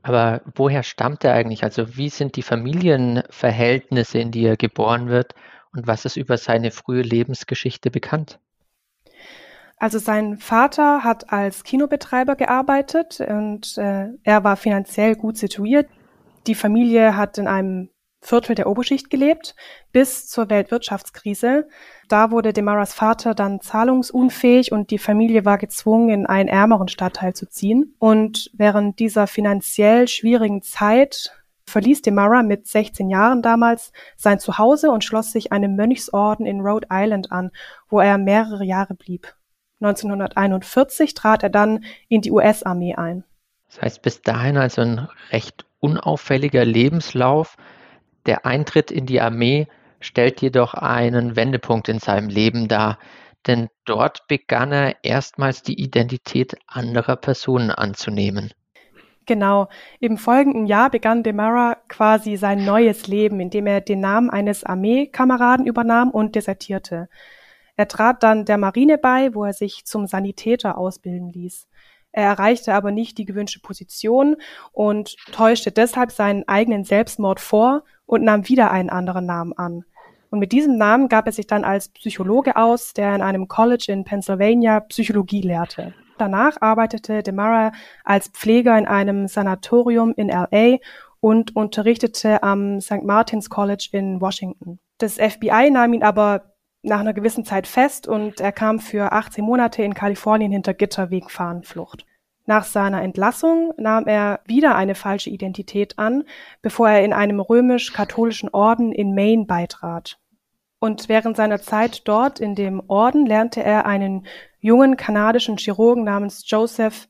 Aber 0.02 0.42
woher 0.54 0.82
stammt 0.82 1.24
er 1.24 1.34
eigentlich? 1.34 1.64
Also 1.64 1.96
wie 1.96 2.08
sind 2.08 2.36
die 2.36 2.42
Familienverhältnisse, 2.42 4.18
in 4.18 4.30
die 4.30 4.44
er 4.44 4.56
geboren 4.56 5.08
wird? 5.08 5.34
Und 5.72 5.86
was 5.86 6.04
ist 6.04 6.16
über 6.16 6.38
seine 6.38 6.70
frühe 6.70 7.02
Lebensgeschichte 7.02 7.90
bekannt? 7.90 8.38
Also 9.76 9.98
sein 9.98 10.38
Vater 10.38 11.04
hat 11.04 11.32
als 11.32 11.62
Kinobetreiber 11.62 12.34
gearbeitet 12.34 13.20
und 13.20 13.78
äh, 13.78 14.08
er 14.24 14.42
war 14.42 14.56
finanziell 14.56 15.14
gut 15.14 15.36
situiert. 15.36 15.88
Die 16.48 16.56
Familie 16.56 17.16
hat 17.16 17.38
in 17.38 17.46
einem 17.46 17.90
Viertel 18.20 18.54
der 18.54 18.68
Oberschicht 18.68 19.10
gelebt, 19.10 19.54
bis 19.92 20.26
zur 20.26 20.50
Weltwirtschaftskrise. 20.50 21.68
Da 22.08 22.30
wurde 22.30 22.52
Demaras 22.52 22.92
Vater 22.92 23.34
dann 23.34 23.60
zahlungsunfähig 23.60 24.72
und 24.72 24.90
die 24.90 24.98
Familie 24.98 25.44
war 25.44 25.58
gezwungen, 25.58 26.10
in 26.10 26.26
einen 26.26 26.48
ärmeren 26.48 26.88
Stadtteil 26.88 27.34
zu 27.34 27.48
ziehen. 27.48 27.94
Und 27.98 28.50
während 28.54 28.98
dieser 28.98 29.26
finanziell 29.26 30.08
schwierigen 30.08 30.62
Zeit 30.62 31.32
verließ 31.68 32.02
Demara 32.02 32.42
mit 32.42 32.66
16 32.66 33.08
Jahren 33.08 33.42
damals 33.42 33.92
sein 34.16 34.40
Zuhause 34.40 34.90
und 34.90 35.04
schloss 35.04 35.30
sich 35.32 35.52
einem 35.52 35.76
Mönchsorden 35.76 36.46
in 36.46 36.60
Rhode 36.60 36.88
Island 36.90 37.30
an, 37.30 37.50
wo 37.88 38.00
er 38.00 38.18
mehrere 38.18 38.64
Jahre 38.64 38.94
blieb. 38.94 39.34
1941 39.80 41.14
trat 41.14 41.42
er 41.42 41.50
dann 41.50 41.84
in 42.08 42.20
die 42.20 42.32
US-Armee 42.32 42.96
ein. 42.96 43.22
Das 43.68 43.82
heißt, 43.82 44.02
bis 44.02 44.22
dahin 44.22 44.56
also 44.56 44.80
ein 44.82 45.08
recht 45.30 45.66
unauffälliger 45.78 46.64
Lebenslauf. 46.64 47.56
Der 48.28 48.44
Eintritt 48.44 48.90
in 48.90 49.06
die 49.06 49.22
Armee 49.22 49.68
stellt 50.00 50.42
jedoch 50.42 50.74
einen 50.74 51.34
Wendepunkt 51.34 51.88
in 51.88 51.98
seinem 51.98 52.28
Leben 52.28 52.68
dar, 52.68 52.98
denn 53.46 53.68
dort 53.86 54.28
begann 54.28 54.70
er 54.70 54.96
erstmals 55.02 55.62
die 55.62 55.80
Identität 55.80 56.54
anderer 56.66 57.16
Personen 57.16 57.70
anzunehmen. 57.70 58.52
Genau. 59.24 59.68
Im 59.98 60.18
folgenden 60.18 60.66
Jahr 60.66 60.90
begann 60.90 61.22
Demara 61.22 61.78
quasi 61.88 62.36
sein 62.36 62.66
neues 62.66 63.06
Leben, 63.06 63.40
indem 63.40 63.66
er 63.66 63.80
den 63.80 64.00
Namen 64.00 64.28
eines 64.28 64.62
Armeekameraden 64.62 65.66
übernahm 65.66 66.10
und 66.10 66.34
desertierte. 66.34 67.08
Er 67.76 67.88
trat 67.88 68.22
dann 68.22 68.44
der 68.44 68.58
Marine 68.58 68.98
bei, 68.98 69.34
wo 69.34 69.44
er 69.44 69.54
sich 69.54 69.86
zum 69.86 70.06
Sanitäter 70.06 70.76
ausbilden 70.76 71.30
ließ. 71.30 71.66
Er 72.18 72.30
erreichte 72.30 72.74
aber 72.74 72.90
nicht 72.90 73.16
die 73.16 73.24
gewünschte 73.24 73.60
Position 73.60 74.34
und 74.72 75.14
täuschte 75.30 75.70
deshalb 75.70 76.10
seinen 76.10 76.42
eigenen 76.48 76.82
Selbstmord 76.82 77.38
vor 77.38 77.84
und 78.06 78.24
nahm 78.24 78.48
wieder 78.48 78.72
einen 78.72 78.90
anderen 78.90 79.24
Namen 79.24 79.52
an. 79.52 79.84
Und 80.28 80.40
mit 80.40 80.50
diesem 80.50 80.76
Namen 80.78 81.08
gab 81.08 81.26
er 81.26 81.32
sich 81.32 81.46
dann 81.46 81.62
als 81.62 81.90
Psychologe 81.90 82.56
aus, 82.56 82.92
der 82.92 83.14
in 83.14 83.22
einem 83.22 83.46
College 83.46 83.92
in 83.92 84.02
Pennsylvania 84.02 84.80
Psychologie 84.80 85.42
lehrte. 85.42 85.94
Danach 86.18 86.60
arbeitete 86.60 87.22
DeMara 87.22 87.70
als 88.02 88.26
Pfleger 88.26 88.76
in 88.76 88.88
einem 88.88 89.28
Sanatorium 89.28 90.12
in 90.16 90.28
LA 90.28 90.78
und 91.20 91.54
unterrichtete 91.54 92.42
am 92.42 92.80
St. 92.80 93.04
Martin's 93.04 93.48
College 93.48 93.90
in 93.92 94.20
Washington. 94.20 94.80
Das 94.98 95.18
FBI 95.18 95.70
nahm 95.70 95.92
ihn 95.92 96.02
aber 96.02 96.56
nach 96.82 96.98
einer 96.98 97.14
gewissen 97.14 97.44
Zeit 97.44 97.68
fest 97.68 98.08
und 98.08 98.40
er 98.40 98.50
kam 98.50 98.80
für 98.80 99.12
18 99.12 99.44
Monate 99.44 99.84
in 99.84 99.94
Kalifornien 99.94 100.50
hinter 100.50 100.74
Gitter 100.74 101.10
wegen 101.10 101.28
Fahnenflucht. 101.28 102.07
Nach 102.48 102.64
seiner 102.64 103.02
Entlassung 103.02 103.74
nahm 103.76 104.06
er 104.06 104.40
wieder 104.46 104.74
eine 104.74 104.94
falsche 104.94 105.28
Identität 105.28 105.98
an, 105.98 106.24
bevor 106.62 106.88
er 106.88 107.04
in 107.04 107.12
einem 107.12 107.40
römisch-katholischen 107.40 108.48
Orden 108.48 108.90
in 108.90 109.14
Maine 109.14 109.44
beitrat. 109.44 110.18
Und 110.78 111.10
während 111.10 111.36
seiner 111.36 111.60
Zeit 111.60 112.08
dort 112.08 112.40
in 112.40 112.54
dem 112.54 112.82
Orden 112.88 113.26
lernte 113.26 113.62
er 113.62 113.84
einen 113.84 114.26
jungen 114.60 114.96
kanadischen 114.96 115.58
Chirurgen 115.58 116.04
namens 116.04 116.42
Joseph 116.46 117.06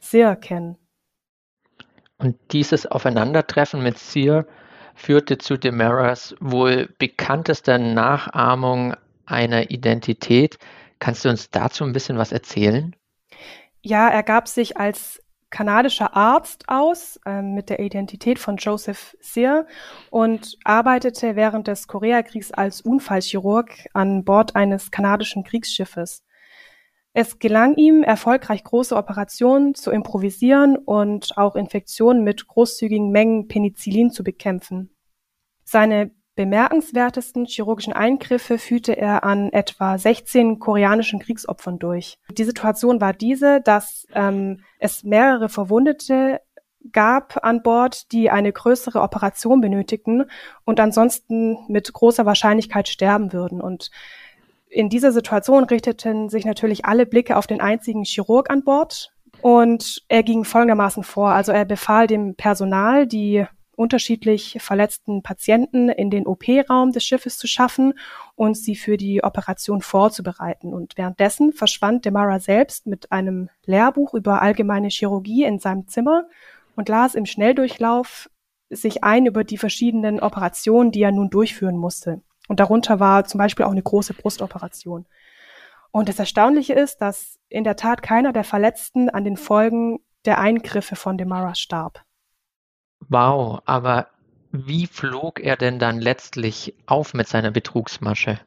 Sear 0.00 0.34
kennen. 0.34 0.76
Und 2.18 2.36
dieses 2.50 2.84
Aufeinandertreffen 2.84 3.84
mit 3.84 3.96
Sear 3.96 4.44
führte 4.96 5.38
zu 5.38 5.56
Demaras 5.56 6.34
wohl 6.40 6.88
bekanntester 6.98 7.78
Nachahmung 7.78 8.96
einer 9.24 9.70
Identität. 9.70 10.58
Kannst 10.98 11.24
du 11.24 11.28
uns 11.28 11.48
dazu 11.50 11.84
ein 11.84 11.92
bisschen 11.92 12.18
was 12.18 12.32
erzählen? 12.32 12.96
Ja, 13.82 14.08
er 14.08 14.22
gab 14.22 14.48
sich 14.48 14.76
als 14.76 15.22
kanadischer 15.50 16.16
Arzt 16.16 16.64
aus 16.68 17.18
äh, 17.26 17.42
mit 17.42 17.70
der 17.70 17.80
Identität 17.80 18.38
von 18.38 18.56
Joseph 18.56 19.16
Sear 19.20 19.66
und 20.10 20.56
arbeitete 20.64 21.34
während 21.34 21.66
des 21.66 21.88
Koreakriegs 21.88 22.52
als 22.52 22.80
Unfallchirurg 22.80 23.72
an 23.92 24.24
Bord 24.24 24.54
eines 24.54 24.90
kanadischen 24.90 25.42
Kriegsschiffes. 25.42 26.24
Es 27.12 27.40
gelang 27.40 27.74
ihm, 27.74 28.04
erfolgreich 28.04 28.62
große 28.62 28.94
Operationen 28.94 29.74
zu 29.74 29.90
improvisieren 29.90 30.76
und 30.76 31.36
auch 31.36 31.56
Infektionen 31.56 32.22
mit 32.22 32.46
großzügigen 32.46 33.10
Mengen 33.10 33.48
Penicillin 33.48 34.12
zu 34.12 34.22
bekämpfen. 34.22 34.94
Seine 35.64 36.12
bemerkenswertesten 36.40 37.44
chirurgischen 37.44 37.92
Eingriffe 37.92 38.56
führte 38.56 38.96
er 38.96 39.24
an 39.24 39.52
etwa 39.52 39.98
16 39.98 40.58
koreanischen 40.58 41.18
Kriegsopfern 41.18 41.78
durch. 41.78 42.16
Die 42.30 42.44
Situation 42.44 42.98
war 42.98 43.12
diese, 43.12 43.60
dass 43.60 44.06
ähm, 44.14 44.62
es 44.78 45.04
mehrere 45.04 45.50
Verwundete 45.50 46.40
gab 46.92 47.44
an 47.44 47.62
Bord, 47.62 48.10
die 48.12 48.30
eine 48.30 48.54
größere 48.54 49.02
Operation 49.02 49.60
benötigten 49.60 50.30
und 50.64 50.80
ansonsten 50.80 51.58
mit 51.68 51.92
großer 51.92 52.24
Wahrscheinlichkeit 52.24 52.88
sterben 52.88 53.34
würden. 53.34 53.60
Und 53.60 53.90
in 54.70 54.88
dieser 54.88 55.12
Situation 55.12 55.64
richteten 55.64 56.30
sich 56.30 56.46
natürlich 56.46 56.86
alle 56.86 57.04
Blicke 57.04 57.36
auf 57.36 57.46
den 57.46 57.60
einzigen 57.60 58.04
Chirurg 58.04 58.48
an 58.48 58.64
Bord 58.64 59.12
und 59.42 60.02
er 60.08 60.22
ging 60.22 60.44
folgendermaßen 60.44 61.02
vor. 61.02 61.32
Also 61.32 61.52
er 61.52 61.66
befahl 61.66 62.06
dem 62.06 62.34
Personal, 62.34 63.06
die 63.06 63.44
unterschiedlich 63.80 64.58
verletzten 64.60 65.22
Patienten 65.22 65.88
in 65.88 66.10
den 66.10 66.26
OP-Raum 66.26 66.92
des 66.92 67.02
Schiffes 67.02 67.38
zu 67.38 67.46
schaffen 67.46 67.94
und 68.36 68.54
sie 68.54 68.76
für 68.76 68.98
die 68.98 69.24
Operation 69.24 69.80
vorzubereiten. 69.80 70.74
Und 70.74 70.98
währenddessen 70.98 71.54
verschwand 71.54 72.04
Demara 72.04 72.40
selbst 72.40 72.86
mit 72.86 73.10
einem 73.10 73.48
Lehrbuch 73.64 74.12
über 74.12 74.42
allgemeine 74.42 74.88
Chirurgie 74.88 75.44
in 75.44 75.58
seinem 75.58 75.88
Zimmer 75.88 76.28
und 76.76 76.90
las 76.90 77.14
im 77.14 77.24
Schnelldurchlauf 77.24 78.28
sich 78.68 79.02
ein 79.02 79.24
über 79.24 79.44
die 79.44 79.58
verschiedenen 79.58 80.20
Operationen, 80.20 80.92
die 80.92 81.02
er 81.02 81.12
nun 81.12 81.30
durchführen 81.30 81.76
musste. 81.76 82.20
Und 82.48 82.60
darunter 82.60 83.00
war 83.00 83.24
zum 83.24 83.38
Beispiel 83.38 83.64
auch 83.64 83.72
eine 83.72 83.82
große 83.82 84.12
Brustoperation. 84.12 85.06
Und 85.90 86.10
das 86.10 86.18
Erstaunliche 86.18 86.74
ist, 86.74 86.98
dass 86.98 87.38
in 87.48 87.64
der 87.64 87.76
Tat 87.76 88.02
keiner 88.02 88.34
der 88.34 88.44
Verletzten 88.44 89.08
an 89.08 89.24
den 89.24 89.38
Folgen 89.38 90.00
der 90.26 90.38
Eingriffe 90.38 90.96
von 90.96 91.16
Demara 91.16 91.54
starb. 91.54 92.04
Wow, 93.08 93.60
aber 93.64 94.08
wie 94.52 94.86
flog 94.86 95.40
er 95.40 95.56
denn 95.56 95.78
dann 95.78 96.00
letztlich 96.00 96.74
auf 96.86 97.14
mit 97.14 97.28
seiner 97.28 97.50
Betrugsmasche? 97.50 98.40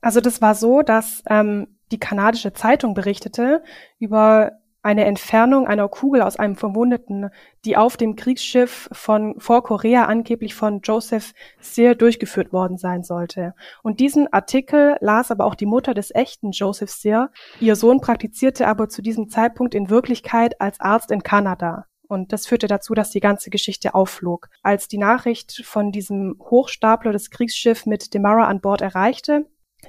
Also 0.00 0.20
das 0.20 0.40
war 0.40 0.54
so, 0.54 0.82
dass 0.82 1.22
ähm, 1.28 1.78
die 1.90 1.98
kanadische 1.98 2.52
Zeitung 2.52 2.94
berichtete 2.94 3.62
über 3.98 4.52
eine 4.82 5.04
Entfernung 5.04 5.66
einer 5.66 5.88
Kugel 5.88 6.22
aus 6.22 6.36
einem 6.36 6.54
Verwundeten, 6.54 7.30
die 7.64 7.76
auf 7.76 7.96
dem 7.96 8.14
Kriegsschiff 8.14 8.88
von 8.92 9.34
vor 9.38 9.62
Korea 9.64 10.04
angeblich 10.04 10.54
von 10.54 10.80
Joseph 10.82 11.34
Sear 11.60 11.94
durchgeführt 11.94 12.52
worden 12.52 12.78
sein 12.78 13.02
sollte. 13.02 13.54
Und 13.82 13.98
diesen 13.98 14.32
Artikel 14.32 14.96
las 15.00 15.30
aber 15.30 15.46
auch 15.46 15.56
die 15.56 15.66
Mutter 15.66 15.94
des 15.94 16.14
echten 16.14 16.52
Joseph 16.52 16.90
Sear. 16.90 17.30
Ihr 17.60 17.74
Sohn 17.74 18.00
praktizierte 18.00 18.68
aber 18.68 18.88
zu 18.88 19.02
diesem 19.02 19.28
Zeitpunkt 19.28 19.74
in 19.74 19.90
Wirklichkeit 19.90 20.60
als 20.60 20.80
Arzt 20.80 21.10
in 21.10 21.22
Kanada. 21.22 21.86
Und 22.08 22.32
das 22.32 22.46
führte 22.46 22.66
dazu, 22.66 22.94
dass 22.94 23.10
die 23.10 23.20
ganze 23.20 23.50
Geschichte 23.50 23.94
aufflog. 23.94 24.48
Als 24.62 24.88
die 24.88 24.98
Nachricht 24.98 25.62
von 25.64 25.92
diesem 25.92 26.36
Hochstapler 26.40 27.12
des 27.12 27.30
Kriegsschiffs 27.30 27.84
mit 27.84 28.14
Demara 28.14 28.46
an 28.46 28.60
Bord 28.60 28.80
erreichte, 28.80 29.46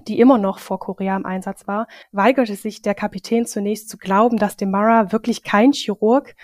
die 0.08 0.20
immer 0.20 0.38
noch 0.38 0.60
vor 0.60 0.80
Korea 0.80 1.16
im 1.16 1.26
Einsatz 1.26 1.66
war, 1.66 1.88
weigerte 2.12 2.56
sich 2.56 2.82
der 2.82 2.94
Kapitän 2.94 3.46
zunächst 3.46 3.90
zu 3.90 3.98
glauben, 3.98 4.38
dass 4.38 4.58
Demara 4.58 5.12
wirklich 5.14 5.44
kein 5.44 5.72
Chirurg 5.72 6.36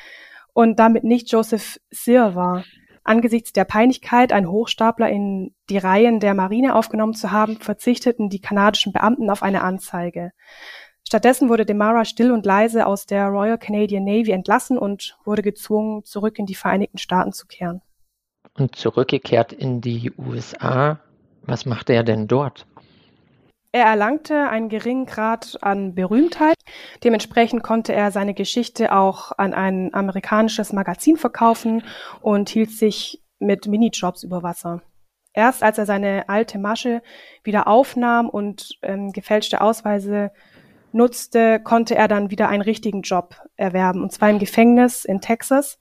und 0.53 0.79
damit 0.79 1.03
nicht 1.03 1.29
Joseph 1.31 1.79
Sear 1.91 2.35
war. 2.35 2.63
Angesichts 3.03 3.51
der 3.51 3.65
Peinlichkeit, 3.65 4.33
einen 4.33 4.49
Hochstapler 4.49 5.09
in 5.09 5.53
die 5.69 5.77
Reihen 5.77 6.19
der 6.19 6.33
Marine 6.33 6.73
aufgenommen 6.73 7.13
zu 7.13 7.31
haben, 7.31 7.57
verzichteten 7.57 8.29
die 8.29 8.41
kanadischen 8.41 8.93
Beamten 8.93 9.29
auf 9.29 9.43
eine 9.43 9.61
Anzeige. 9.61 10.31
Stattdessen 11.07 11.49
wurde 11.49 11.65
Demara 11.65 12.03
still 12.03 12.31
und 12.31 12.45
leise 12.45 12.87
aus 12.87 13.05
der 13.05 13.27
Royal 13.27 13.59
Canadian 13.59 14.03
Navy 14.03 14.31
entlassen 14.31 14.77
und 14.77 15.17
wurde 15.23 15.43
gezwungen, 15.43 16.03
zurück 16.03 16.39
in 16.39 16.47
die 16.47 16.55
Vereinigten 16.55 16.97
Staaten 16.97 17.31
zu 17.31 17.45
kehren. 17.45 17.81
Und 18.57 18.75
zurückgekehrt 18.75 19.53
in 19.53 19.81
die 19.81 20.11
USA. 20.17 20.99
Was 21.43 21.65
machte 21.65 21.93
er 21.93 22.03
denn 22.03 22.27
dort? 22.27 22.65
Er 23.71 23.85
erlangte 23.85 24.47
einen 24.49 24.69
geringen 24.69 25.05
Grad 25.05 25.57
an 25.61 25.93
Berühmtheit. 25.95 26.55
Dementsprechend 27.03 27.61
konnte 27.61 27.93
er 27.93 28.09
seine 28.11 28.33
Geschichte 28.33 28.95
auch 28.95 29.33
an 29.37 29.53
ein 29.53 29.93
amerikanisches 29.93 30.71
Magazin 30.71 31.17
verkaufen 31.17 31.83
und 32.21 32.49
hielt 32.49 32.71
sich 32.71 33.21
mit 33.37 33.67
Minijobs 33.67 34.23
über 34.23 34.43
Wasser. 34.43 34.81
Erst 35.33 35.61
als 35.61 35.77
er 35.77 35.85
seine 35.85 36.29
alte 36.29 36.57
Masche 36.57 37.01
wieder 37.43 37.67
aufnahm 37.67 38.29
und 38.29 38.79
ähm, 38.81 39.11
gefälschte 39.11 39.59
Ausweise 39.59 40.31
nutzte, 40.95 41.59
konnte 41.59 41.95
er 41.95 42.07
dann 42.07 42.31
wieder 42.31 42.49
einen 42.49 42.63
richtigen 42.63 43.01
Job 43.01 43.35
erwerben, 43.55 44.01
und 44.01 44.11
zwar 44.11 44.29
im 44.29 44.39
Gefängnis 44.39 45.05
in 45.05 45.21
Texas. 45.21 45.79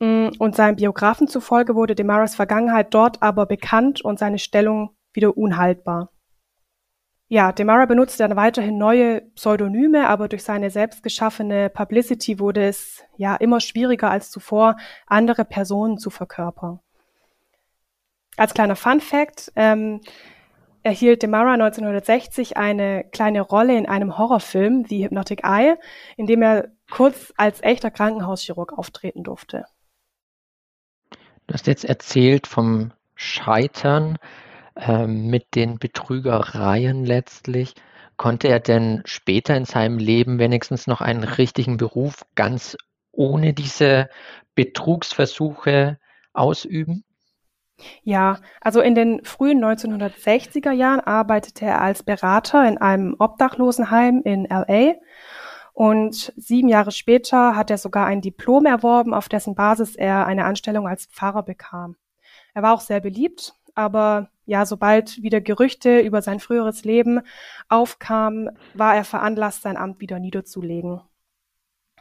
Mm, 0.00 0.28
und 0.38 0.56
seinem 0.56 0.76
Biografen 0.76 1.28
zufolge 1.28 1.74
wurde 1.74 1.94
Demaras 1.94 2.34
Vergangenheit 2.34 2.92
dort 2.92 3.22
aber 3.22 3.46
bekannt 3.46 4.04
und 4.04 4.18
seine 4.18 4.38
Stellung 4.38 4.90
wieder 5.12 5.36
unhaltbar. 5.36 6.10
Ja, 7.28 7.50
Demara 7.50 7.86
benutzte 7.86 8.26
dann 8.26 8.36
weiterhin 8.36 8.76
neue 8.76 9.22
Pseudonyme, 9.36 10.06
aber 10.06 10.28
durch 10.28 10.44
seine 10.44 10.68
selbst 10.68 11.02
geschaffene 11.02 11.70
Publicity 11.70 12.38
wurde 12.38 12.64
es 12.64 13.04
ja 13.16 13.36
immer 13.36 13.58
schwieriger 13.60 14.10
als 14.10 14.30
zuvor, 14.30 14.76
andere 15.06 15.46
Personen 15.46 15.96
zu 15.96 16.10
verkörpern. 16.10 16.80
Als 18.36 18.52
kleiner 18.52 18.76
Fun 18.76 19.00
Fact 19.00 19.50
ähm, 19.56 20.02
erhielt 20.82 21.22
Demara 21.22 21.52
1960 21.54 22.56
eine 22.56 23.04
kleine 23.04 23.40
Rolle 23.40 23.76
in 23.76 23.86
einem 23.86 24.18
Horrorfilm, 24.18 24.84
The 24.86 25.04
Hypnotic 25.04 25.44
Eye, 25.44 25.76
in 26.16 26.26
dem 26.26 26.42
er 26.42 26.68
kurz 26.90 27.32
als 27.36 27.62
echter 27.62 27.90
Krankenhauschirurg 27.90 28.72
auftreten 28.72 29.22
durfte. 29.22 29.64
Du 31.46 31.54
hast 31.54 31.66
jetzt 31.66 31.84
erzählt 31.84 32.46
vom 32.46 32.92
Scheitern 33.14 34.18
ähm, 34.76 35.26
mit 35.28 35.54
den 35.54 35.78
Betrügereien 35.78 37.04
letztlich. 37.04 37.74
Konnte 38.16 38.48
er 38.48 38.60
denn 38.60 39.02
später 39.04 39.56
in 39.56 39.64
seinem 39.64 39.98
Leben 39.98 40.38
wenigstens 40.38 40.86
noch 40.86 41.00
einen 41.00 41.24
richtigen 41.24 41.76
Beruf 41.76 42.22
ganz 42.34 42.76
ohne 43.10 43.52
diese 43.52 44.08
Betrugsversuche 44.54 45.98
ausüben? 46.32 47.04
Ja, 48.02 48.38
also 48.60 48.80
in 48.80 48.94
den 48.94 49.24
frühen 49.24 49.64
1960er 49.64 50.72
Jahren 50.72 51.00
arbeitete 51.00 51.66
er 51.66 51.80
als 51.80 52.02
Berater 52.02 52.66
in 52.66 52.78
einem 52.78 53.16
Obdachlosenheim 53.18 54.22
in 54.24 54.44
LA 54.44 54.94
und 55.74 56.32
sieben 56.36 56.68
Jahre 56.68 56.90
später 56.90 57.56
hat 57.56 57.70
er 57.70 57.78
sogar 57.78 58.06
ein 58.06 58.20
Diplom 58.20 58.66
erworben, 58.66 59.14
auf 59.14 59.28
dessen 59.28 59.54
Basis 59.54 59.96
er 59.96 60.26
eine 60.26 60.44
Anstellung 60.44 60.86
als 60.86 61.06
Pfarrer 61.06 61.42
bekam. 61.42 61.96
Er 62.54 62.62
war 62.62 62.74
auch 62.74 62.80
sehr 62.80 63.00
beliebt, 63.00 63.54
aber 63.74 64.28
ja, 64.44 64.66
sobald 64.66 65.22
wieder 65.22 65.40
Gerüchte 65.40 66.00
über 66.00 66.20
sein 66.20 66.40
früheres 66.40 66.84
Leben 66.84 67.20
aufkamen, 67.68 68.50
war 68.74 68.94
er 68.94 69.04
veranlasst, 69.04 69.62
sein 69.62 69.76
Amt 69.76 70.00
wieder 70.00 70.18
niederzulegen. 70.18 71.00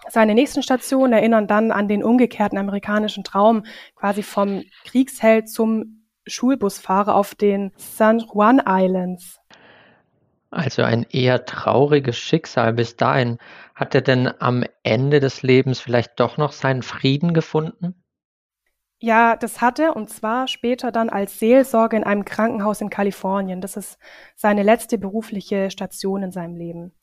Seine 0.09 0.33
nächsten 0.33 0.63
Stationen 0.63 1.13
erinnern 1.13 1.47
dann 1.47 1.71
an 1.71 1.87
den 1.87 2.03
umgekehrten 2.03 2.57
amerikanischen 2.57 3.23
Traum, 3.23 3.63
quasi 3.95 4.23
vom 4.23 4.63
Kriegsheld 4.85 5.49
zum 5.49 6.07
Schulbusfahrer 6.25 7.15
auf 7.15 7.35
den 7.35 7.71
San 7.77 8.19
Juan 8.19 8.61
Islands. 8.65 9.39
Also 10.49 10.83
ein 10.83 11.05
eher 11.09 11.45
trauriges 11.45 12.17
Schicksal 12.17 12.73
bis 12.73 12.97
dahin. 12.97 13.37
Hat 13.73 13.95
er 13.95 14.01
denn 14.01 14.29
am 14.39 14.65
Ende 14.83 15.21
des 15.21 15.43
Lebens 15.43 15.79
vielleicht 15.79 16.19
doch 16.19 16.37
noch 16.37 16.51
seinen 16.51 16.83
Frieden 16.83 17.33
gefunden? 17.33 17.95
Ja, 18.99 19.35
das 19.35 19.61
hat 19.61 19.79
er 19.79 19.95
und 19.95 20.09
zwar 20.09 20.47
später 20.47 20.91
dann 20.91 21.09
als 21.09 21.39
Seelsorger 21.39 21.97
in 21.97 22.03
einem 22.03 22.25
Krankenhaus 22.25 22.81
in 22.81 22.91
Kalifornien. 22.91 23.61
Das 23.61 23.77
ist 23.77 23.97
seine 24.35 24.61
letzte 24.61 24.97
berufliche 24.99 25.71
Station 25.71 26.21
in 26.21 26.31
seinem 26.31 26.55
Leben. 26.55 26.93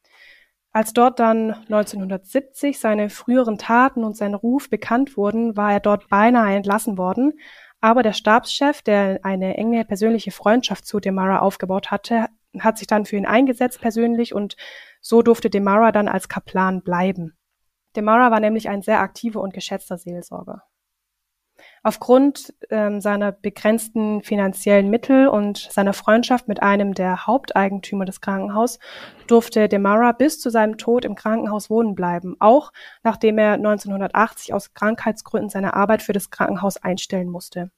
Als 0.72 0.92
dort 0.92 1.18
dann 1.18 1.52
1970 1.52 2.78
seine 2.78 3.10
früheren 3.10 3.58
Taten 3.58 4.04
und 4.04 4.16
sein 4.16 4.34
Ruf 4.34 4.68
bekannt 4.68 5.16
wurden, 5.16 5.56
war 5.56 5.72
er 5.72 5.80
dort 5.80 6.08
beinahe 6.08 6.54
entlassen 6.54 6.98
worden. 6.98 7.32
Aber 7.80 8.02
der 8.02 8.12
Stabschef, 8.12 8.82
der 8.82 9.20
eine 9.22 9.56
enge 9.56 9.84
persönliche 9.84 10.30
Freundschaft 10.30 10.86
zu 10.86 11.00
Demara 11.00 11.38
aufgebaut 11.38 11.90
hatte, 11.90 12.26
hat 12.58 12.78
sich 12.78 12.86
dann 12.86 13.06
für 13.06 13.16
ihn 13.16 13.26
eingesetzt 13.26 13.80
persönlich 13.80 14.34
und 14.34 14.56
so 15.00 15.22
durfte 15.22 15.48
Demara 15.48 15.92
dann 15.92 16.08
als 16.08 16.28
Kaplan 16.28 16.82
bleiben. 16.82 17.36
Demara 17.96 18.30
war 18.30 18.40
nämlich 18.40 18.68
ein 18.68 18.82
sehr 18.82 19.00
aktiver 19.00 19.40
und 19.40 19.54
geschätzter 19.54 19.96
Seelsorger. 19.96 20.67
Aufgrund 21.82 22.54
ähm, 22.70 23.00
seiner 23.00 23.32
begrenzten 23.32 24.22
finanziellen 24.22 24.90
Mittel 24.90 25.28
und 25.28 25.58
seiner 25.58 25.92
Freundschaft 25.92 26.48
mit 26.48 26.62
einem 26.62 26.94
der 26.94 27.26
Haupteigentümer 27.26 28.04
des 28.04 28.20
Krankenhauses 28.20 28.78
durfte 29.26 29.68
Demara 29.68 30.12
bis 30.12 30.40
zu 30.40 30.50
seinem 30.50 30.78
Tod 30.78 31.04
im 31.04 31.14
Krankenhaus 31.14 31.70
wohnen 31.70 31.94
bleiben, 31.94 32.36
auch 32.40 32.72
nachdem 33.02 33.38
er 33.38 33.54
1980 33.54 34.54
aus 34.54 34.74
Krankheitsgründen 34.74 35.50
seine 35.50 35.74
Arbeit 35.74 36.02
für 36.02 36.12
das 36.12 36.30
Krankenhaus 36.30 36.76
einstellen 36.76 37.28
musste. 37.28 37.70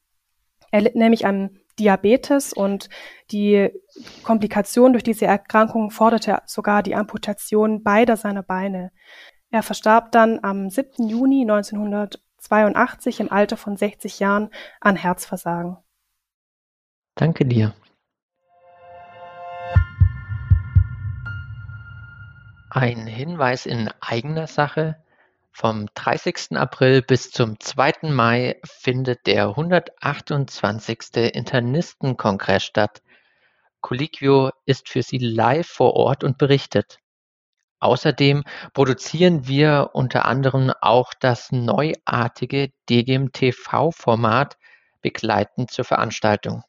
Er 0.71 0.83
litt 0.83 0.95
nämlich 0.95 1.27
an 1.27 1.59
Diabetes 1.79 2.53
und 2.53 2.88
die 3.31 3.71
Komplikation 4.23 4.93
durch 4.93 5.03
diese 5.03 5.27
Erkrankung 5.27 5.90
forderte 5.90 6.43
sogar 6.47 6.83
die 6.83 6.95
Amputation 6.95 7.83
beider 7.83 8.16
seiner 8.16 8.43
Beine. 8.43 8.93
Er 9.51 9.62
verstarb 9.62 10.12
dann 10.12 10.38
am 10.43 10.71
7. 10.71 11.09
Juni 11.09 11.45
1982 12.40 13.20
im 13.20 13.31
Alter 13.31 13.57
von 13.57 13.76
60 13.76 14.18
Jahren 14.18 14.50
an 14.81 14.96
Herzversagen. 14.96 15.76
Danke 17.14 17.44
dir. 17.44 17.74
Ein 22.70 23.07
Hinweis 23.07 23.66
in 23.66 23.90
eigener 24.00 24.46
Sache. 24.46 24.96
Vom 25.50 25.88
30. 25.94 26.57
April 26.57 27.03
bis 27.03 27.33
zum 27.33 27.59
2. 27.59 28.09
Mai 28.11 28.61
findet 28.64 29.26
der 29.26 29.48
128. 29.48 31.16
Internistenkongress 31.35 32.62
statt. 32.62 33.03
Colliquio 33.81 34.50
ist 34.64 34.88
für 34.88 35.03
Sie 35.03 35.18
live 35.18 35.66
vor 35.66 35.94
Ort 35.94 36.22
und 36.22 36.38
berichtet. 36.38 36.99
Außerdem 37.81 38.45
produzieren 38.75 39.49
wir 39.49 39.90
unter 39.95 40.27
anderem 40.27 40.73
auch 40.81 41.12
das 41.19 41.51
neuartige 41.51 42.71
DGM-TV-Format 42.88 44.59
begleitend 45.01 45.71
zur 45.71 45.85
Veranstaltung. 45.85 46.62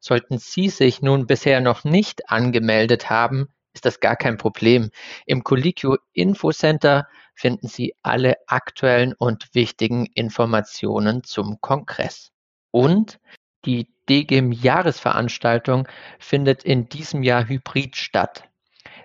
Sollten 0.00 0.38
Sie 0.38 0.68
sich 0.68 1.02
nun 1.02 1.26
bisher 1.26 1.60
noch 1.60 1.84
nicht 1.84 2.30
angemeldet 2.30 3.10
haben, 3.10 3.48
ist 3.72 3.84
das 3.84 4.00
gar 4.00 4.16
kein 4.16 4.38
Problem. 4.38 4.90
Im 5.26 5.44
Colliquio 5.44 5.98
Infocenter 6.12 7.06
finden 7.34 7.68
Sie 7.68 7.94
alle 8.02 8.36
aktuellen 8.48 9.14
und 9.14 9.54
wichtigen 9.54 10.06
Informationen 10.06 11.22
zum 11.22 11.60
Kongress. 11.60 12.32
Und 12.72 13.20
die 13.64 13.88
DGIM 14.08 14.52
Jahresveranstaltung 14.52 15.86
findet 16.18 16.64
in 16.64 16.88
diesem 16.88 17.22
Jahr 17.22 17.46
hybrid 17.46 17.96
statt. 17.96 18.47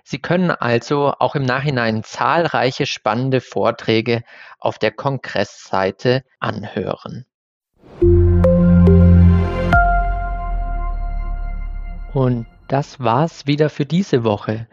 Sie 0.06 0.18
können 0.18 0.50
also 0.50 1.14
auch 1.18 1.34
im 1.34 1.44
Nachhinein 1.44 2.04
zahlreiche 2.04 2.84
spannende 2.84 3.40
Vorträge 3.40 4.22
auf 4.58 4.78
der 4.78 4.90
Kongressseite 4.90 6.24
anhören. 6.40 7.24
Und 12.12 12.46
das 12.68 13.00
war's 13.00 13.46
wieder 13.46 13.70
für 13.70 13.86
diese 13.86 14.24
Woche. 14.24 14.68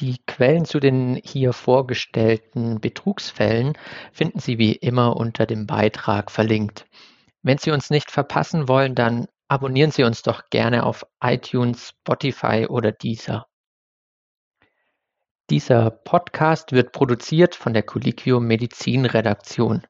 Die 0.00 0.18
Quellen 0.26 0.64
zu 0.64 0.80
den 0.80 1.20
hier 1.22 1.52
vorgestellten 1.52 2.80
Betrugsfällen 2.80 3.78
finden 4.12 4.40
Sie 4.40 4.58
wie 4.58 4.72
immer 4.72 5.16
unter 5.16 5.46
dem 5.46 5.66
Beitrag 5.68 6.32
verlinkt. 6.32 6.86
Wenn 7.42 7.58
Sie 7.58 7.70
uns 7.70 7.90
nicht 7.90 8.10
verpassen 8.10 8.66
wollen, 8.66 8.96
dann 8.96 9.28
abonnieren 9.46 9.92
Sie 9.92 10.02
uns 10.02 10.22
doch 10.22 10.50
gerne 10.50 10.84
auf 10.84 11.06
iTunes, 11.22 11.90
Spotify 12.00 12.66
oder 12.68 12.90
Deezer. 12.90 13.46
Dieser 15.50 15.90
Podcast 15.90 16.72
wird 16.72 16.92
produziert 16.92 17.54
von 17.54 17.72
der 17.74 17.82
Colliquium 17.82 18.46
Medizin 18.46 19.04
Redaktion. 19.04 19.86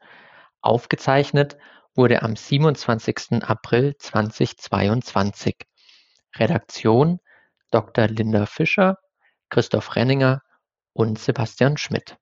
Aufgezeichnet 0.61 1.59
wurde 1.95 2.23
am 2.23 2.37
27. 2.37 3.43
April 3.43 3.95
2022. 3.99 5.57
Redaktion 6.37 7.21
Dr. 7.71 8.09
Linda 8.09 8.47
Fischer, 8.47 8.97
Christoph 9.51 9.95
Renninger 9.95 10.41
und 10.95 11.19
Sebastian 11.19 11.77
Schmidt. 11.77 12.17